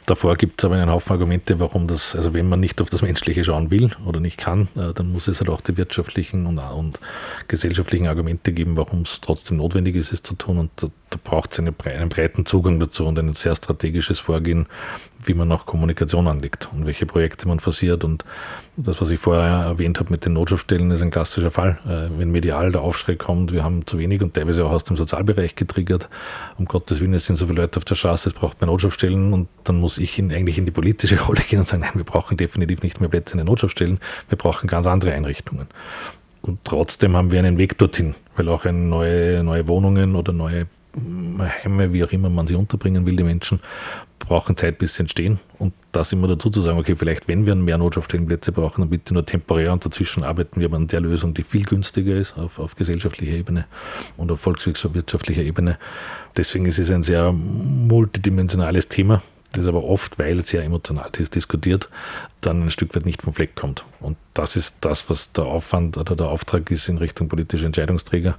Davor 0.05 0.35
gibt 0.35 0.59
es 0.59 0.65
aber 0.65 0.75
einen 0.75 0.91
Haufen 0.91 1.13
Argumente, 1.13 1.59
warum 1.59 1.87
das, 1.87 2.15
also 2.15 2.33
wenn 2.33 2.49
man 2.49 2.59
nicht 2.59 2.81
auf 2.81 2.89
das 2.89 3.01
Menschliche 3.01 3.43
schauen 3.43 3.71
will 3.71 3.91
oder 4.05 4.19
nicht 4.19 4.37
kann, 4.37 4.67
äh, 4.75 4.93
dann 4.93 5.11
muss 5.11 5.27
es 5.27 5.39
halt 5.39 5.49
auch 5.49 5.61
die 5.61 5.77
wirtschaftlichen 5.77 6.45
und, 6.45 6.59
und 6.59 6.99
gesellschaftlichen 7.47 8.07
Argumente 8.07 8.51
geben, 8.51 8.75
warum 8.75 9.03
es 9.03 9.21
trotzdem 9.21 9.57
notwendig 9.57 9.95
ist, 9.95 10.11
es 10.11 10.21
zu 10.21 10.35
tun. 10.35 10.57
Und 10.57 10.91
da, 11.13 11.19
braucht 11.23 11.53
es 11.53 11.59
eine, 11.59 11.73
einen 11.85 12.09
breiten 12.09 12.45
Zugang 12.45 12.79
dazu 12.79 13.05
und 13.05 13.17
ein 13.19 13.33
sehr 13.33 13.55
strategisches 13.55 14.19
Vorgehen, 14.19 14.67
wie 15.23 15.33
man 15.33 15.51
auch 15.51 15.65
Kommunikation 15.65 16.27
anlegt 16.27 16.69
und 16.73 16.85
welche 16.85 17.05
Projekte 17.05 17.47
man 17.47 17.59
forciert. 17.59 18.03
Und 18.03 18.25
das, 18.75 18.99
was 18.99 19.11
ich 19.11 19.19
vorher 19.19 19.65
erwähnt 19.65 19.99
habe 19.99 20.09
mit 20.09 20.25
den 20.25 20.33
Notschaftsstellen, 20.33 20.91
ist 20.91 21.01
ein 21.01 21.11
klassischer 21.11 21.51
Fall. 21.51 21.77
Äh, 21.85 22.17
wenn 22.17 22.31
medial 22.31 22.71
der 22.71 22.81
Aufschrei 22.81 23.15
kommt, 23.15 23.51
wir 23.51 23.63
haben 23.63 23.85
zu 23.85 23.97
wenig 23.97 24.21
und 24.21 24.33
teilweise 24.33 24.65
auch 24.65 24.71
aus 24.71 24.83
dem 24.83 24.97
Sozialbereich 24.97 25.55
getriggert. 25.55 26.09
Um 26.57 26.65
Gottes 26.65 26.99
Willen, 26.99 27.13
es 27.13 27.25
sind 27.25 27.35
so 27.35 27.47
viele 27.47 27.61
Leute 27.61 27.77
auf 27.77 27.85
der 27.85 27.95
Straße, 27.95 28.29
es 28.29 28.35
braucht 28.35 28.59
mehr 28.59 28.67
Notschaftsstellen 28.67 29.33
und 29.33 29.47
dann 29.63 29.79
muss 29.79 29.97
ich 29.97 30.17
in, 30.19 30.31
eigentlich 30.31 30.57
in 30.57 30.65
die 30.65 30.71
politische 30.71 31.19
Rolle 31.25 31.41
gehen 31.41 31.59
und 31.59 31.67
sagen, 31.67 31.81
nein, 31.81 31.91
wir 31.95 32.03
brauchen 32.03 32.37
definitiv 32.37 32.81
nicht 32.83 32.99
mehr 32.99 33.09
Plätze 33.09 33.33
in 33.33 33.37
den 33.37 33.47
Notschaftsstellen, 33.47 33.99
wir 34.29 34.37
brauchen 34.37 34.67
ganz 34.67 34.87
andere 34.87 35.13
Einrichtungen. 35.13 35.67
Und 36.41 36.59
trotzdem 36.65 37.15
haben 37.15 37.31
wir 37.31 37.39
einen 37.39 37.57
Weg 37.57 37.77
dorthin, 37.77 38.15
weil 38.35 38.49
auch 38.49 38.65
neue, 38.65 39.43
neue 39.43 39.67
Wohnungen 39.69 40.15
oder 40.17 40.33
neue 40.33 40.67
Heime, 40.95 41.91
wie 41.91 42.03
auch 42.03 42.11
immer 42.11 42.29
man 42.29 42.47
sie 42.47 42.55
unterbringen 42.55 43.05
will, 43.05 43.15
die 43.15 43.23
Menschen, 43.23 43.59
brauchen 44.19 44.55
Zeit, 44.55 44.77
bis 44.77 44.95
sie 44.95 45.01
entstehen. 45.01 45.39
Und 45.59 45.73
das 45.91 46.11
immer 46.13 46.27
dazu 46.27 46.49
zu 46.49 46.61
sagen, 46.61 46.79
okay, 46.79 46.95
vielleicht 46.95 47.27
wenn 47.27 47.45
wir 47.45 47.55
mehr 47.55 47.77
Notschaftsstellenplätze 47.77 48.51
brauchen, 48.51 48.81
dann 48.81 48.89
bitte 48.89 49.13
nur 49.13 49.25
temporär 49.25 49.73
und 49.73 49.85
dazwischen 49.85 50.23
arbeiten 50.23 50.59
wir 50.59 50.71
an 50.73 50.87
der 50.87 51.01
Lösung, 51.01 51.33
die 51.33 51.43
viel 51.43 51.63
günstiger 51.63 52.15
ist 52.15 52.37
auf, 52.37 52.59
auf 52.59 52.75
gesellschaftlicher 52.75 53.33
Ebene 53.33 53.65
und 54.17 54.31
auf 54.31 54.39
volkswirtschaftlicher 54.41 55.41
Ebene. 55.41 55.77
Deswegen 56.37 56.65
ist 56.65 56.79
es 56.79 56.91
ein 56.91 57.03
sehr 57.03 57.31
multidimensionales 57.31 58.87
Thema, 58.87 59.21
das 59.51 59.67
aber 59.67 59.83
oft, 59.83 60.17
weil 60.17 60.39
es 60.39 60.49
sehr 60.49 60.63
emotional 60.63 61.11
diskutiert, 61.11 61.89
dann 62.41 62.63
ein 62.63 62.69
Stück 62.69 62.95
weit 62.95 63.05
nicht 63.05 63.21
vom 63.21 63.33
Fleck 63.33 63.55
kommt. 63.55 63.85
Und 63.99 64.17
das 64.33 64.55
ist 64.55 64.75
das, 64.81 65.09
was 65.09 65.31
der 65.31 65.45
Aufwand 65.45 65.97
oder 65.97 66.15
der 66.15 66.27
Auftrag 66.29 66.71
ist 66.71 66.89
in 66.89 66.97
Richtung 66.97 67.29
politische 67.29 67.65
Entscheidungsträger. 67.65 68.37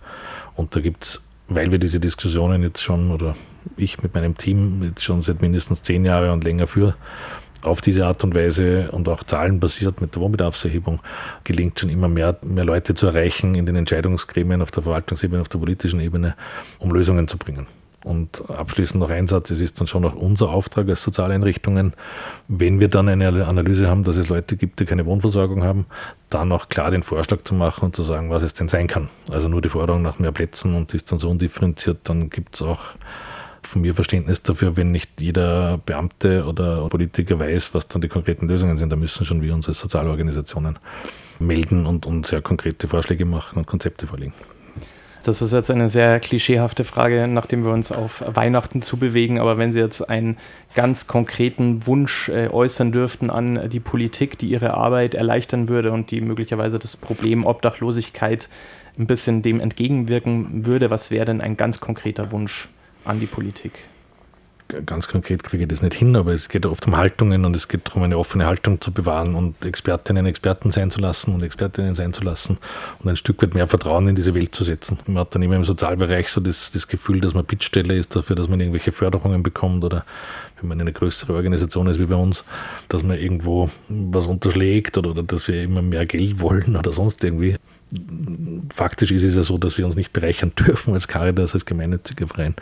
Und 0.57 0.75
da 0.75 0.81
gibt 0.81 1.05
es 1.05 1.23
weil 1.48 1.70
wir 1.70 1.78
diese 1.78 2.00
Diskussionen 2.00 2.62
jetzt 2.62 2.83
schon 2.83 3.11
oder 3.11 3.37
ich 3.76 4.02
mit 4.02 4.14
meinem 4.14 4.37
Team 4.37 4.83
jetzt 4.83 5.04
schon 5.04 5.22
seit 5.22 5.42
mindestens 5.42 5.83
zehn 5.83 6.04
Jahren 6.04 6.30
und 6.30 6.44
länger 6.44 6.66
führe, 6.66 6.94
auf 7.62 7.80
diese 7.80 8.07
Art 8.07 8.22
und 8.24 8.35
Weise 8.35 8.90
und 8.90 9.09
auch 9.09 9.22
zahlenbasiert 9.22 10.00
mit 10.00 10.14
der 10.14 10.22
Wohnbedarfserhebung 10.22 11.00
gelingt 11.44 11.80
schon 11.80 11.88
immer 11.88 12.09
mehr, 12.09 12.37
mehr 12.42 12.64
Leute 12.64 12.94
zu 12.94 13.07
erreichen 13.07 13.54
in 13.54 13.66
den 13.66 13.76
Entscheidungsgremien 13.76 14.61
auf 14.61 14.70
der 14.70 14.83
Verwaltungsebene, 14.83 15.40
auf 15.40 15.48
der 15.48 15.59
politischen 15.59 16.00
Ebene, 16.00 16.35
um 16.78 16.92
Lösungen 16.92 17.26
zu 17.26 17.38
bringen. 17.38 17.66
Und 18.05 18.51
abschließend 18.51 19.01
noch 19.01 19.09
ein 19.09 19.27
Satz, 19.27 19.51
es 19.51 19.62
ist 19.62 19.81
dann 19.81 19.87
schon 19.87 20.05
auch 20.05 20.14
unser 20.14 20.51
Auftrag 20.51 20.90
als 20.90 21.03
Sozialeinrichtungen, 21.03 21.95
wenn 22.49 22.79
wir 22.79 22.88
dann 22.88 23.09
eine 23.09 23.47
Analyse 23.47 23.88
haben, 23.88 24.05
dass 24.05 24.17
es 24.17 24.29
Leute 24.29 24.57
gibt, 24.57 24.79
die 24.79 24.85
keine 24.85 25.07
Wohnversorgung 25.07 25.64
haben, 25.64 25.87
dann 26.29 26.53
auch 26.53 26.69
klar 26.69 26.90
den 26.90 27.03
Vorschlag 27.03 27.43
zu 27.45 27.55
machen 27.55 27.87
und 27.87 27.97
zu 27.97 28.03
sagen, 28.03 28.29
was 28.29 28.43
es 28.43 28.53
denn 28.53 28.69
sein 28.69 28.88
kann. 28.88 29.09
Also 29.31 29.49
nur 29.49 29.62
die 29.62 29.71
Forderung 29.71 30.03
nach 30.03 30.19
mehr 30.19 30.33
Plätzen 30.33 30.75
und 30.75 30.93
ist 30.93 31.11
dann 31.11 31.19
so 31.19 31.31
undifferenziert, 31.31 32.01
dann 32.05 32.29
gibt 32.29 32.57
es 32.57 32.62
auch 32.62 32.81
von 33.62 33.81
mir 33.81 33.95
Verständnis 33.95 34.43
dafür, 34.43 34.77
wenn 34.77 34.90
nicht 34.90 35.23
jeder 35.23 35.79
Beamte 35.79 36.45
oder 36.45 36.87
Politiker 36.90 37.40
weiß, 37.40 37.73
was 37.73 37.88
dann 37.88 38.03
die 38.03 38.09
konkreten 38.09 38.49
Lösungen 38.49 38.77
sind. 38.77 38.93
Da 38.93 38.97
müssen 38.97 39.25
schon 39.25 39.40
wir 39.40 39.55
uns 39.55 39.67
als 39.67 39.81
Sozialorganisationen 39.81 40.79
melden 41.38 41.87
und, 41.87 42.05
und 42.05 42.27
sehr 42.27 42.43
konkrete 42.43 42.87
Vorschläge 42.87 43.25
machen 43.25 43.59
und 43.59 43.67
Konzepte 43.67 44.07
vorlegen. 44.07 44.35
Das 45.24 45.40
ist 45.40 45.52
jetzt 45.54 45.70
eine 45.70 45.88
sehr 45.88 46.20
klischeehafte 46.20 46.84
Frage, 46.84 47.26
nachdem 47.26 47.64
wir 47.64 47.72
uns 47.72 47.90
auf 47.90 48.22
Weihnachten 48.26 48.82
zubewegen. 48.82 49.40
Aber 49.40 49.56
wenn 49.56 49.72
Sie 49.72 49.78
jetzt 49.78 50.02
einen 50.02 50.37
ganz 50.74 51.06
konkreten 51.06 51.87
Wunsch 51.87 52.28
äh, 52.28 52.48
äußern 52.48 52.92
dürften 52.92 53.30
an 53.30 53.70
die 53.70 53.80
Politik, 53.80 54.37
die 54.37 54.48
Ihre 54.48 54.74
Arbeit 54.74 55.14
erleichtern 55.14 55.68
würde 55.68 55.92
und 55.92 56.10
die 56.10 56.20
möglicherweise 56.20 56.78
das 56.78 56.98
Problem 56.98 57.46
Obdachlosigkeit 57.46 58.50
ein 58.98 59.06
bisschen 59.06 59.40
dem 59.40 59.60
entgegenwirken 59.60 60.66
würde, 60.66 60.90
was 60.90 61.10
wäre 61.10 61.24
denn 61.24 61.40
ein 61.40 61.56
ganz 61.56 61.80
konkreter 61.80 62.30
Wunsch 62.30 62.68
an 63.06 63.18
die 63.18 63.26
Politik? 63.26 63.72
Ganz 64.87 65.09
konkret 65.09 65.44
kriege 65.44 65.64
ich 65.64 65.68
das 65.68 65.83
nicht 65.83 65.94
hin, 65.94 66.16
aber 66.16 66.33
es 66.33 66.48
geht 66.48 66.66
oft 66.66 66.87
um 66.87 66.96
Haltungen 66.96 67.44
und 67.44 67.55
es 67.55 67.68
geht 67.68 67.87
darum, 67.88 68.03
eine 68.03 68.18
offene 68.18 68.46
Haltung 68.46 68.81
zu 68.81 68.92
bewahren 68.92 69.35
und 69.35 69.64
Expertinnen 69.64 70.27
Experten 70.27 70.72
sein 70.72 70.90
zu 70.90 71.00
lassen 71.00 71.35
und 71.35 71.42
Expertinnen 71.42 71.94
sein 71.94 72.12
zu 72.12 72.24
lassen 72.24 72.59
und 73.00 73.09
ein 73.09 73.16
Stück 73.16 73.42
weit 73.42 73.55
mehr 73.55 73.66
Vertrauen 73.66 74.09
in 74.09 74.16
diese 74.16 74.35
Welt 74.35 74.55
zu 74.55 74.64
setzen. 74.64 74.98
Man 75.07 75.18
hat 75.18 75.35
dann 75.35 75.42
immer 75.42 75.57
im 75.57 75.64
Sozialbereich 75.64 76.29
so 76.29 76.40
das, 76.40 76.72
das 76.72 76.88
Gefühl, 76.88 77.20
dass 77.20 77.35
man 77.35 77.44
Bittsteller 77.44 77.94
ist 77.94 78.16
dafür, 78.16 78.37
dass 78.37 78.48
man 78.48 78.59
irgendwelche 78.61 78.92
Förderungen 78.92 79.42
bekommt 79.42 79.85
oder 79.85 80.05
wenn 80.61 80.68
man 80.68 80.81
eine 80.81 80.92
größere 80.92 81.35
Organisation 81.35 81.87
ist 81.87 82.00
wie 82.00 82.07
bei 82.07 82.16
uns, 82.16 82.44
dass 82.88 83.03
man 83.03 83.18
irgendwo 83.18 83.70
was 83.88 84.27
unterschlägt 84.27 84.96
oder, 84.96 85.11
oder 85.11 85.22
dass 85.22 85.46
wir 85.46 85.62
immer 85.62 85.83
mehr 85.83 86.07
Geld 86.07 86.40
wollen 86.40 86.77
oder 86.77 86.92
sonst 86.92 87.22
irgendwie. 87.22 87.57
Faktisch 88.74 89.12
ist 89.12 89.22
es 89.22 89.37
ja 89.37 89.42
so, 89.42 89.59
dass 89.59 89.79
wir 89.79 89.85
uns 89.85 89.94
nicht 89.94 90.12
bereichern 90.12 90.53
dürfen 90.59 90.94
als 90.94 91.07
Caritas, 91.07 91.55
als 91.55 91.66
gemeinnütziger 91.66 92.27
Verein. 92.27 92.55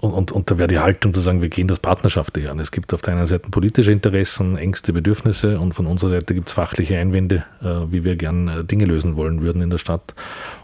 Und, 0.00 0.12
und, 0.12 0.32
und, 0.32 0.50
da 0.50 0.58
wäre 0.58 0.68
die 0.68 0.78
Haltung 0.78 1.12
zu 1.12 1.20
sagen, 1.20 1.42
wir 1.42 1.48
gehen 1.48 1.66
das 1.66 1.80
partnerschaftlich 1.80 2.48
an. 2.48 2.60
Es 2.60 2.70
gibt 2.70 2.94
auf 2.94 3.02
der 3.02 3.14
einen 3.14 3.26
Seite 3.26 3.50
politische 3.50 3.90
Interessen, 3.90 4.56
engste 4.56 4.92
Bedürfnisse 4.92 5.58
und 5.58 5.74
von 5.74 5.86
unserer 5.86 6.10
Seite 6.10 6.34
gibt 6.34 6.48
es 6.48 6.54
fachliche 6.54 6.96
Einwände, 6.98 7.44
äh, 7.60 7.90
wie 7.90 8.04
wir 8.04 8.14
gern 8.14 8.46
äh, 8.46 8.64
Dinge 8.64 8.84
lösen 8.84 9.16
wollen 9.16 9.42
würden 9.42 9.60
in 9.60 9.70
der 9.70 9.78
Stadt. 9.78 10.14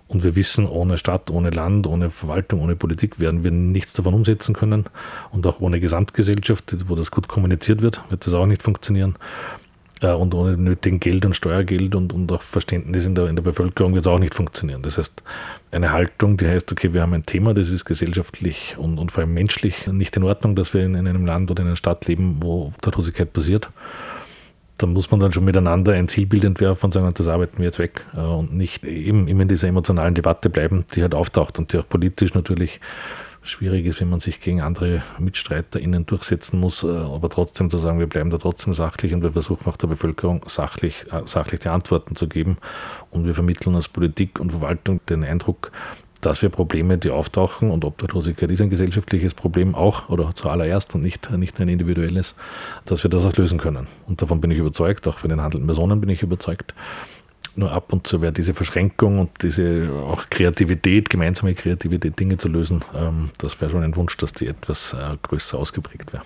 Und 0.07 0.23
wir 0.23 0.37
wissen, 0.37 0.69
ohne 0.69 0.99
Stadt, 0.99 1.31
ohne 1.31 1.51
Land, 1.51 1.89
ohne 1.89 2.11
Verwaltung, 2.11 2.61
ohne 2.61 2.77
Politik 2.77 3.19
werden 3.19 3.43
wir 3.43 3.51
nichts 3.51 3.95
davon 3.95 4.15
umsetzen 4.15 4.55
können. 4.55 4.85
Und 5.33 5.47
auch 5.47 5.61
ohne 5.61 5.81
Gesamtgesellschaft, 5.81 6.89
wo 6.89 6.95
das 6.95 7.11
gut 7.11 7.27
kommuniziert 7.27 7.83
wird, 7.83 8.03
wird 8.11 8.27
das 8.27 8.35
auch 8.35 8.47
nicht 8.47 8.63
funktionieren. 8.63 9.17
Äh, 10.01 10.13
und 10.13 10.35
ohne 10.35 10.57
nötigen 10.57 11.01
Geld 11.01 11.25
und 11.25 11.35
Steuergeld 11.35 11.95
und, 11.95 12.13
und 12.13 12.31
auch 12.33 12.43
Verständnis 12.43 13.07
in 13.07 13.15
der, 13.15 13.29
in 13.29 13.37
der 13.37 13.43
Bevölkerung 13.43 13.95
wird 13.95 14.05
es 14.05 14.11
auch 14.11 14.19
nicht 14.19 14.35
funktionieren. 14.35 14.83
Das 14.83 14.99
heißt, 14.99 15.23
eine 15.71 15.93
Haltung, 15.93 16.37
die 16.37 16.47
heißt, 16.47 16.71
okay, 16.73 16.93
wir 16.93 17.03
haben 17.03 17.15
ein 17.15 17.25
Thema, 17.25 17.55
das 17.55 17.71
ist 17.71 17.85
gesellschaftlich 17.85 18.77
und, 18.77 18.99
und 18.99 19.13
vor 19.13 19.23
allem 19.23 19.35
menschlich 19.35 19.87
nicht 19.87 20.17
in 20.17 20.25
Ordnung, 20.25 20.57
dass 20.57 20.75
wir 20.75 20.85
in, 20.85 20.95
in 20.95 21.07
einem 21.07 21.27
Land 21.27 21.51
oder 21.51 21.63
in 21.63 21.69
einer 21.69 21.77
Stadt 21.77 22.07
leben, 22.07 22.39
wo 22.41 22.67
Obdachlosigkeit 22.67 23.33
passiert. 23.33 23.71
Da 24.79 24.87
muss 24.89 25.13
man 25.13 25.21
dann 25.21 25.31
schon 25.31 25.45
miteinander 25.45 25.93
ein 25.93 26.09
Zielbild 26.09 26.43
entwerfen 26.43 26.87
und 26.87 26.93
sagen, 26.93 27.09
das 27.15 27.29
arbeiten 27.29 27.59
wir 27.59 27.67
jetzt 27.67 27.79
weg 27.79 28.05
äh, 28.15 28.21
und 28.21 28.55
nicht 28.55 28.83
eben 28.83 29.29
immer 29.29 29.43
in 29.43 29.49
dieser 29.49 29.69
emotionalen 29.69 30.15
Debatte 30.15 30.51
bleiben, 30.51 30.85
die 30.95 31.03
halt 31.03 31.15
auftaucht 31.15 31.59
und 31.61 31.73
die 31.73 31.79
auch 31.79 31.89
politisch 31.89 32.35
natürlich 32.35 32.81
schwierig 33.45 33.87
ist, 33.87 34.01
wenn 34.01 34.09
man 34.09 34.21
sich 34.21 34.41
gegen 34.41 34.61
andere 34.61 35.03
MitstreiterInnen 35.19 36.07
durchsetzen 36.07 36.59
muss, 36.59 36.83
äh, 36.83 36.89
aber 36.89 37.29
trotzdem 37.29 37.71
zu 37.71 37.79
sagen, 37.79 37.99
wir 37.99 38.07
bleiben 38.07 38.31
da 38.31 38.39
trotzdem 38.39 38.75
sachlich 38.75 39.15
und 39.15 39.23
wir 39.23 39.33
versuchen 39.33 39.67
auch 39.67 39.77
der 39.77 39.87
Bevölkerung 39.87 40.45
sachlich, 40.49 41.07
äh, 41.13 41.23
sachlich 41.27 41.61
die 41.61 41.69
Antworten 41.69 42.17
zu 42.17 42.29
geben. 42.29 42.59
Und 43.11 43.27
wir 43.27 43.35
vermitteln 43.35 43.75
als 43.75 43.89
Politik 43.89 44.41
und 44.41 44.51
Verwaltung 44.51 45.01
den 45.09 45.25
Eindruck, 45.25 45.71
dass 46.21 46.41
wir 46.41 46.49
Probleme, 46.49 46.97
die 46.97 47.11
auftauchen, 47.11 47.71
und 47.71 47.85
Obdachlosigkeit 47.85 48.51
ist 48.51 48.63
ein 48.63 48.71
gesellschaftliches 48.71 49.35
Problem 49.35 49.75
auch 49.75 50.09
oder 50.09 50.35
zuallererst 50.35 50.95
und 50.95 51.03
nicht, 51.03 51.31
nicht 51.31 51.61
ein 51.61 51.69
individuelles, 51.69 52.35
dass 52.87 53.03
wir 53.03 53.11
das 53.11 53.27
auch 53.27 53.37
lösen 53.37 53.59
können. 53.59 53.87
Und 54.07 54.23
davon 54.23 54.41
bin 54.41 54.51
ich 54.51 54.59
überzeugt, 54.59 55.07
auch 55.07 55.19
für 55.19 55.29
den 55.29 55.43
handelnden 55.43 55.67
Personen 55.67 56.01
bin 56.01 56.09
ich 56.09 56.23
überzeugt. 56.23 56.75
Nur 57.57 57.71
ab 57.71 57.93
und 57.93 58.07
zu 58.07 58.21
wäre 58.21 58.33
diese 58.33 58.53
Verschränkung 58.53 59.21
und 59.21 59.31
diese 59.43 59.89
auch 60.09 60.29
Kreativität, 60.29 61.09
gemeinsame 61.09 61.55
Kreativität, 61.55 62.19
Dinge 62.19 62.37
zu 62.37 62.49
lösen, 62.49 62.83
ähm, 62.95 63.31
das 63.39 63.61
wäre 63.61 63.71
schon 63.71 63.85
ein 63.85 63.95
Wunsch, 63.95 64.17
dass 64.17 64.33
die 64.33 64.49
etwas 64.49 64.93
äh, 64.93 65.17
größer 65.23 65.57
ausgeprägt 65.57 66.13
wäre. 66.13 66.25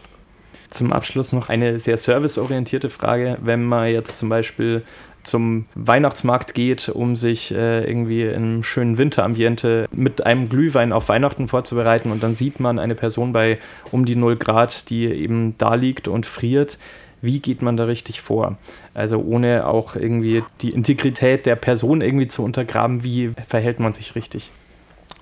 Zum 0.69 0.93
Abschluss 0.93 1.33
noch 1.33 1.49
eine 1.49 1.81
sehr 1.81 1.97
serviceorientierte 1.97 2.91
Frage. 2.91 3.39
Wenn 3.41 3.65
man 3.65 3.89
jetzt 3.89 4.19
zum 4.19 4.29
Beispiel 4.29 4.85
zum 5.23 5.67
Weihnachtsmarkt 5.75 6.55
geht, 6.55 6.89
um 6.89 7.17
sich 7.17 7.53
äh, 7.53 7.85
irgendwie 7.85 8.23
im 8.23 8.63
schönen 8.63 8.99
Winterambiente 8.99 9.89
mit 9.93 10.25
einem 10.25 10.49
Glühwein 10.49 10.93
auf 10.93 11.09
Weihnachten 11.09 11.49
vorzubereiten 11.49 12.11
und 12.11 12.23
dann 12.23 12.35
sieht 12.35 12.61
man 12.61 12.79
eine 12.79 12.95
Person 12.95 13.33
bei 13.33 13.59
um 13.91 14.05
die 14.05 14.17
0 14.17 14.37
Grad, 14.37 14.91
die 14.91 15.05
eben 15.05 15.55
da 15.59 15.75
liegt 15.75 16.09
und 16.09 16.27
friert 16.27 16.79
wie 17.21 17.41
geht 17.41 17.63
man 17.63 17.77
da 17.77 17.85
richtig 17.85 18.21
vor? 18.21 18.59
Also 18.95 19.19
ohne 19.19 19.67
auch 19.67 19.97
irgendwie 19.97 20.43
die 20.61 20.71
Integrität 20.71 21.47
der 21.47 21.57
Person 21.57 22.01
irgendwie 22.01 22.29
zu 22.29 22.43
untergraben, 22.43 23.05
wie 23.05 23.33
verhält 23.49 23.81
man 23.81 23.93
sich 23.93 24.15
richtig? 24.15 24.51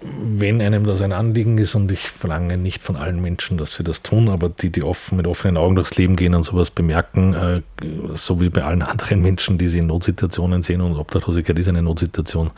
wenn 0.03 0.61
einem 0.61 0.85
das 0.85 1.01
ein 1.01 1.13
Anliegen 1.13 1.57
ist 1.59 1.75
und 1.75 1.91
ich 1.91 2.11
verlange 2.11 2.59
nicht 2.59 2.83
von 2.83 2.97
allen 2.97 3.21
Menschen, 3.21 3.57
dass 3.57 3.75
sie 3.77 3.85
das 3.85 4.03
tun, 4.03 4.29
aber 4.29 4.51
die, 4.51 4.71
die 4.71 4.83
offen 4.83 5.17
mit 5.17 5.27
offenen 5.27 5.57
Augen 5.57 5.75
durchs 5.75 5.97
Leben 5.97 6.17
gehen 6.17 6.35
und 6.35 6.43
sowas 6.43 6.71
bemerken, 6.71 7.35
äh, 7.35 7.63
so 8.15 8.41
wie 8.41 8.51
bei 8.51 8.63
allen 8.63 8.83
anderen 8.83 9.23
Menschen, 9.23 9.59
die 9.59 9.69
sie 9.69 9.79
in 9.79 9.87
Notsituationen 9.87 10.63
sehen 10.63 10.81
und 10.81 10.97
Obdachlosigkeit 10.97 11.59
ist 11.59 11.69
eine 11.69 11.83
Notsituation, 11.83 12.51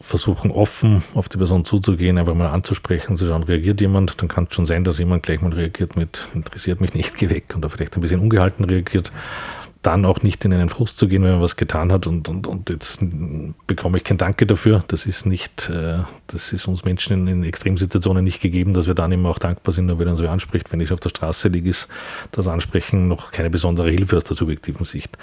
versuchen 0.00 0.50
offen 0.50 1.02
auf 1.14 1.28
die 1.28 1.38
Person 1.38 1.64
zuzugehen, 1.64 2.18
einfach 2.18 2.34
mal 2.34 2.48
anzusprechen, 2.48 3.16
zu 3.16 3.26
schauen, 3.26 3.42
reagiert 3.42 3.80
jemand, 3.80 4.20
dann 4.20 4.28
kann 4.28 4.44
es 4.44 4.54
schon 4.54 4.66
sein, 4.66 4.84
dass 4.84 4.98
jemand 4.98 5.22
gleich 5.22 5.40
mal 5.40 5.52
reagiert 5.52 5.96
mit 5.96 6.28
interessiert 6.34 6.80
mich 6.80 6.94
nicht, 6.94 7.14
geh 7.18 7.30
weg 7.30 7.54
oder 7.56 7.70
vielleicht 7.70 7.96
ein 7.96 8.00
bisschen 8.00 8.20
ungehalten 8.20 8.64
reagiert 8.64 9.12
dann 9.86 10.04
auch 10.04 10.22
nicht 10.22 10.44
in 10.44 10.52
einen 10.52 10.68
Frust 10.68 10.98
zu 10.98 11.06
gehen, 11.06 11.22
wenn 11.22 11.32
man 11.32 11.40
was 11.40 11.54
getan 11.54 11.92
hat 11.92 12.08
und, 12.08 12.28
und, 12.28 12.48
und 12.48 12.70
jetzt 12.70 13.00
bekomme 13.68 13.98
ich 13.98 14.04
kein 14.04 14.18
Danke 14.18 14.44
dafür. 14.44 14.82
Das 14.88 15.06
ist 15.06 15.26
nicht, 15.26 15.70
äh, 15.70 15.98
das 16.26 16.52
ist 16.52 16.66
uns 16.66 16.84
Menschen 16.84 17.12
in, 17.12 17.28
in 17.28 17.44
Extremsituationen 17.44 18.24
nicht 18.24 18.40
gegeben, 18.40 18.74
dass 18.74 18.88
wir 18.88 18.94
dann 18.94 19.12
immer 19.12 19.28
auch 19.28 19.38
dankbar 19.38 19.72
sind, 19.72 19.96
wenn 19.96 20.08
uns 20.08 20.20
wer 20.20 20.32
anspricht. 20.32 20.72
Wenn 20.72 20.80
ich 20.80 20.90
auf 20.90 20.98
der 20.98 21.10
Straße 21.10 21.48
liege, 21.48 21.70
ist 21.70 21.86
das 22.32 22.48
Ansprechen 22.48 23.06
noch 23.06 23.30
keine 23.30 23.48
besondere 23.48 23.88
Hilfe 23.88 24.16
aus 24.16 24.24
der 24.24 24.36
subjektiven 24.36 24.84
Sicht. 24.84 25.16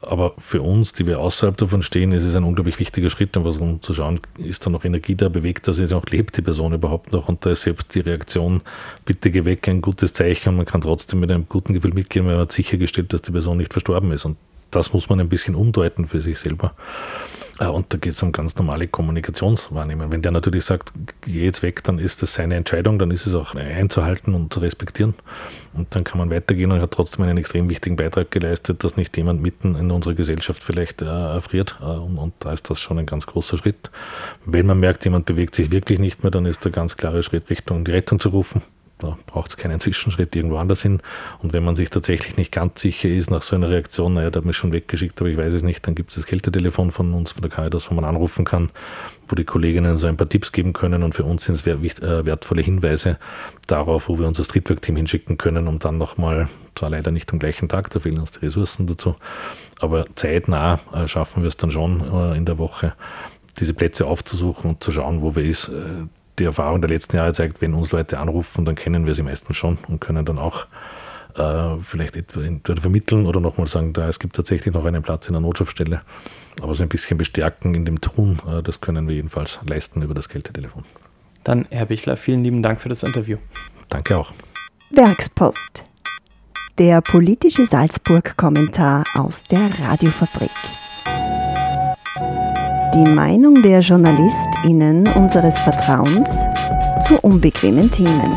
Aber 0.00 0.34
für 0.38 0.62
uns, 0.62 0.92
die 0.92 1.06
wir 1.06 1.18
außerhalb 1.18 1.56
davon 1.56 1.82
stehen, 1.82 2.12
ist 2.12 2.24
es 2.24 2.36
ein 2.36 2.44
unglaublich 2.44 2.78
wichtiger 2.78 3.10
Schritt, 3.10 3.36
um 3.36 3.82
zu 3.82 3.94
schauen, 3.94 4.20
ist 4.38 4.64
da 4.64 4.70
noch 4.70 4.84
Energie 4.84 5.16
da, 5.16 5.28
bewegt 5.28 5.66
da 5.66 5.72
sich 5.72 5.90
noch, 5.90 6.06
lebt 6.06 6.36
die 6.36 6.42
Person 6.42 6.72
überhaupt 6.72 7.12
noch? 7.12 7.28
Und 7.28 7.44
da 7.44 7.50
ist 7.50 7.62
selbst 7.62 7.94
die 7.94 8.00
Reaktion, 8.00 8.62
bitte 9.04 9.30
geh 9.30 9.44
weg, 9.44 9.68
ein 9.68 9.80
gutes 9.80 10.12
Zeichen. 10.12 10.50
Und 10.50 10.56
man 10.56 10.66
kann 10.66 10.82
trotzdem 10.82 11.20
mit 11.20 11.30
einem 11.30 11.48
guten 11.48 11.74
Gefühl 11.74 11.94
mitgehen, 11.94 12.26
weil 12.26 12.34
man 12.34 12.42
hat 12.42 12.52
sichergestellt, 12.52 13.12
dass 13.12 13.22
die 13.22 13.32
Person 13.32 13.56
nicht 13.56 13.72
verstorben 13.72 14.12
ist. 14.12 14.24
Und 14.24 14.36
das 14.70 14.92
muss 14.92 15.08
man 15.08 15.20
ein 15.20 15.28
bisschen 15.28 15.54
umdeuten 15.54 16.06
für 16.06 16.20
sich 16.20 16.38
selber. 16.38 16.74
Äh, 17.58 17.66
und 17.66 17.92
da 17.92 17.98
geht 17.98 18.12
es 18.12 18.22
um 18.22 18.32
ganz 18.32 18.56
normale 18.56 18.86
Kommunikationswahrnehmung. 18.86 20.12
Wenn 20.12 20.22
der 20.22 20.32
natürlich 20.32 20.64
sagt, 20.64 20.92
geh 21.22 21.44
jetzt 21.44 21.62
weg, 21.62 21.82
dann 21.84 21.98
ist 21.98 22.22
das 22.22 22.34
seine 22.34 22.54
Entscheidung, 22.56 22.98
dann 22.98 23.10
ist 23.10 23.26
es 23.26 23.34
auch 23.34 23.54
einzuhalten 23.54 24.34
und 24.34 24.52
zu 24.52 24.60
respektieren. 24.60 25.14
Und 25.74 25.94
dann 25.94 26.04
kann 26.04 26.18
man 26.18 26.30
weitergehen 26.30 26.72
und 26.72 26.80
hat 26.80 26.92
trotzdem 26.92 27.24
einen 27.24 27.38
extrem 27.38 27.68
wichtigen 27.68 27.96
Beitrag 27.96 28.30
geleistet, 28.30 28.84
dass 28.84 28.96
nicht 28.96 29.16
jemand 29.16 29.42
mitten 29.42 29.74
in 29.74 29.90
unserer 29.90 30.14
Gesellschaft 30.14 30.62
vielleicht 30.62 31.02
äh, 31.02 31.06
erfriert. 31.06 31.76
Äh, 31.80 31.84
und, 31.84 32.18
und, 32.18 32.34
da 32.40 32.52
ist 32.52 32.70
das 32.70 32.80
schon 32.80 32.98
ein 32.98 33.06
ganz 33.06 33.26
großer 33.26 33.58
Schritt. 33.58 33.90
Wenn 34.44 34.66
man 34.66 34.80
merkt, 34.80 35.04
jemand 35.04 35.26
bewegt 35.26 35.54
sich 35.54 35.70
wirklich 35.70 35.98
nicht 35.98 36.22
mehr, 36.22 36.30
dann 36.30 36.46
ist 36.46 36.64
der 36.64 36.72
ganz 36.72 36.96
klare 36.96 37.22
Schritt 37.22 37.50
Richtung 37.50 37.84
die 37.84 37.92
Rettung 37.92 38.20
zu 38.20 38.30
rufen. 38.30 38.62
Da 38.98 39.16
braucht 39.26 39.50
es 39.50 39.56
keinen 39.56 39.78
Zwischenschritt 39.78 40.34
irgendwo 40.34 40.56
anders 40.56 40.82
hin. 40.82 41.00
Und 41.38 41.52
wenn 41.52 41.64
man 41.64 41.76
sich 41.76 41.88
tatsächlich 41.90 42.36
nicht 42.36 42.50
ganz 42.50 42.80
sicher 42.80 43.08
ist 43.08 43.30
nach 43.30 43.42
so 43.42 43.54
einer 43.54 43.70
Reaktion, 43.70 44.14
naja, 44.14 44.30
der 44.30 44.40
hat 44.40 44.46
mich 44.46 44.56
schon 44.56 44.72
weggeschickt, 44.72 45.20
aber 45.20 45.30
ich 45.30 45.36
weiß 45.36 45.52
es 45.52 45.62
nicht, 45.62 45.86
dann 45.86 45.94
gibt 45.94 46.10
es 46.10 46.16
das 46.16 46.26
Kältetelefon 46.26 46.90
von 46.90 47.14
uns, 47.14 47.32
von 47.32 47.42
der 47.42 47.50
Caritas, 47.50 47.90
wo 47.90 47.94
man 47.94 48.04
anrufen 48.04 48.44
kann, 48.44 48.70
wo 49.28 49.36
die 49.36 49.44
Kolleginnen 49.44 49.96
so 49.96 50.08
ein 50.08 50.16
paar 50.16 50.28
Tipps 50.28 50.50
geben 50.50 50.72
können. 50.72 51.04
Und 51.04 51.14
für 51.14 51.22
uns 51.22 51.44
sind 51.44 51.54
es 51.54 51.66
äh, 51.66 52.26
wertvolle 52.26 52.62
Hinweise 52.62 53.18
darauf, 53.68 54.08
wo 54.08 54.18
wir 54.18 54.26
unser 54.26 54.42
Streetwork-Team 54.42 54.96
hinschicken 54.96 55.38
können, 55.38 55.68
um 55.68 55.78
dann 55.78 55.96
nochmal, 55.96 56.48
zwar 56.74 56.90
leider 56.90 57.12
nicht 57.12 57.32
am 57.32 57.38
gleichen 57.38 57.68
Tag, 57.68 57.90
da 57.90 58.00
fehlen 58.00 58.18
uns 58.18 58.32
die 58.32 58.46
Ressourcen 58.46 58.88
dazu, 58.88 59.14
aber 59.78 60.06
zeitnah 60.16 60.80
äh, 60.92 61.06
schaffen 61.06 61.42
wir 61.42 61.48
es 61.48 61.56
dann 61.56 61.70
schon 61.70 62.00
äh, 62.12 62.36
in 62.36 62.46
der 62.46 62.58
Woche, 62.58 62.94
diese 63.60 63.74
Plätze 63.74 64.06
aufzusuchen 64.06 64.70
und 64.70 64.82
zu 64.82 64.90
schauen, 64.90 65.22
wo 65.22 65.34
wir 65.36 65.44
ist 65.44 65.70
die 66.38 66.44
Erfahrung 66.44 66.80
der 66.80 66.90
letzten 66.90 67.16
Jahre 67.16 67.32
zeigt, 67.32 67.60
wenn 67.60 67.74
uns 67.74 67.92
Leute 67.92 68.18
anrufen, 68.18 68.64
dann 68.64 68.74
kennen 68.74 69.06
wir 69.06 69.14
sie 69.14 69.22
meistens 69.22 69.56
schon 69.56 69.78
und 69.88 70.00
können 70.00 70.24
dann 70.24 70.38
auch 70.38 70.66
äh, 71.36 71.76
vielleicht 71.82 72.16
entweder 72.16 72.80
vermitteln 72.80 73.26
oder 73.26 73.40
nochmal 73.40 73.66
sagen, 73.66 73.92
da 73.92 74.08
es 74.08 74.18
gibt 74.18 74.36
tatsächlich 74.36 74.74
noch 74.74 74.84
einen 74.84 75.02
Platz 75.02 75.28
in 75.28 75.34
der 75.34 75.40
Notschaftsstelle. 75.40 76.02
Aber 76.60 76.74
so 76.74 76.82
ein 76.82 76.88
bisschen 76.88 77.18
bestärken 77.18 77.74
in 77.74 77.84
dem 77.84 78.00
Tun, 78.00 78.40
äh, 78.48 78.62
das 78.62 78.80
können 78.80 79.08
wir 79.08 79.14
jedenfalls 79.14 79.60
leisten 79.66 80.02
über 80.02 80.14
das 80.14 80.28
Kältetelefon. 80.28 80.84
Dann, 81.44 81.66
Herr 81.70 81.86
Bichler, 81.86 82.16
vielen 82.16 82.44
lieben 82.44 82.62
Dank 82.62 82.80
für 82.80 82.88
das 82.88 83.02
Interview. 83.02 83.38
Danke 83.88 84.18
auch. 84.18 84.32
Werkspost. 84.90 85.84
Der 86.78 87.00
politische 87.00 87.66
Salzburg-Kommentar 87.66 89.04
aus 89.14 89.44
der 89.44 89.68
Radiofabrik. 89.80 90.50
Die 92.98 93.10
Meinung 93.10 93.62
der 93.62 93.78
JournalistInnen 93.78 95.06
unseres 95.14 95.56
Vertrauens 95.60 96.28
zu 97.06 97.16
unbequemen 97.20 97.88
Themen. 97.92 98.36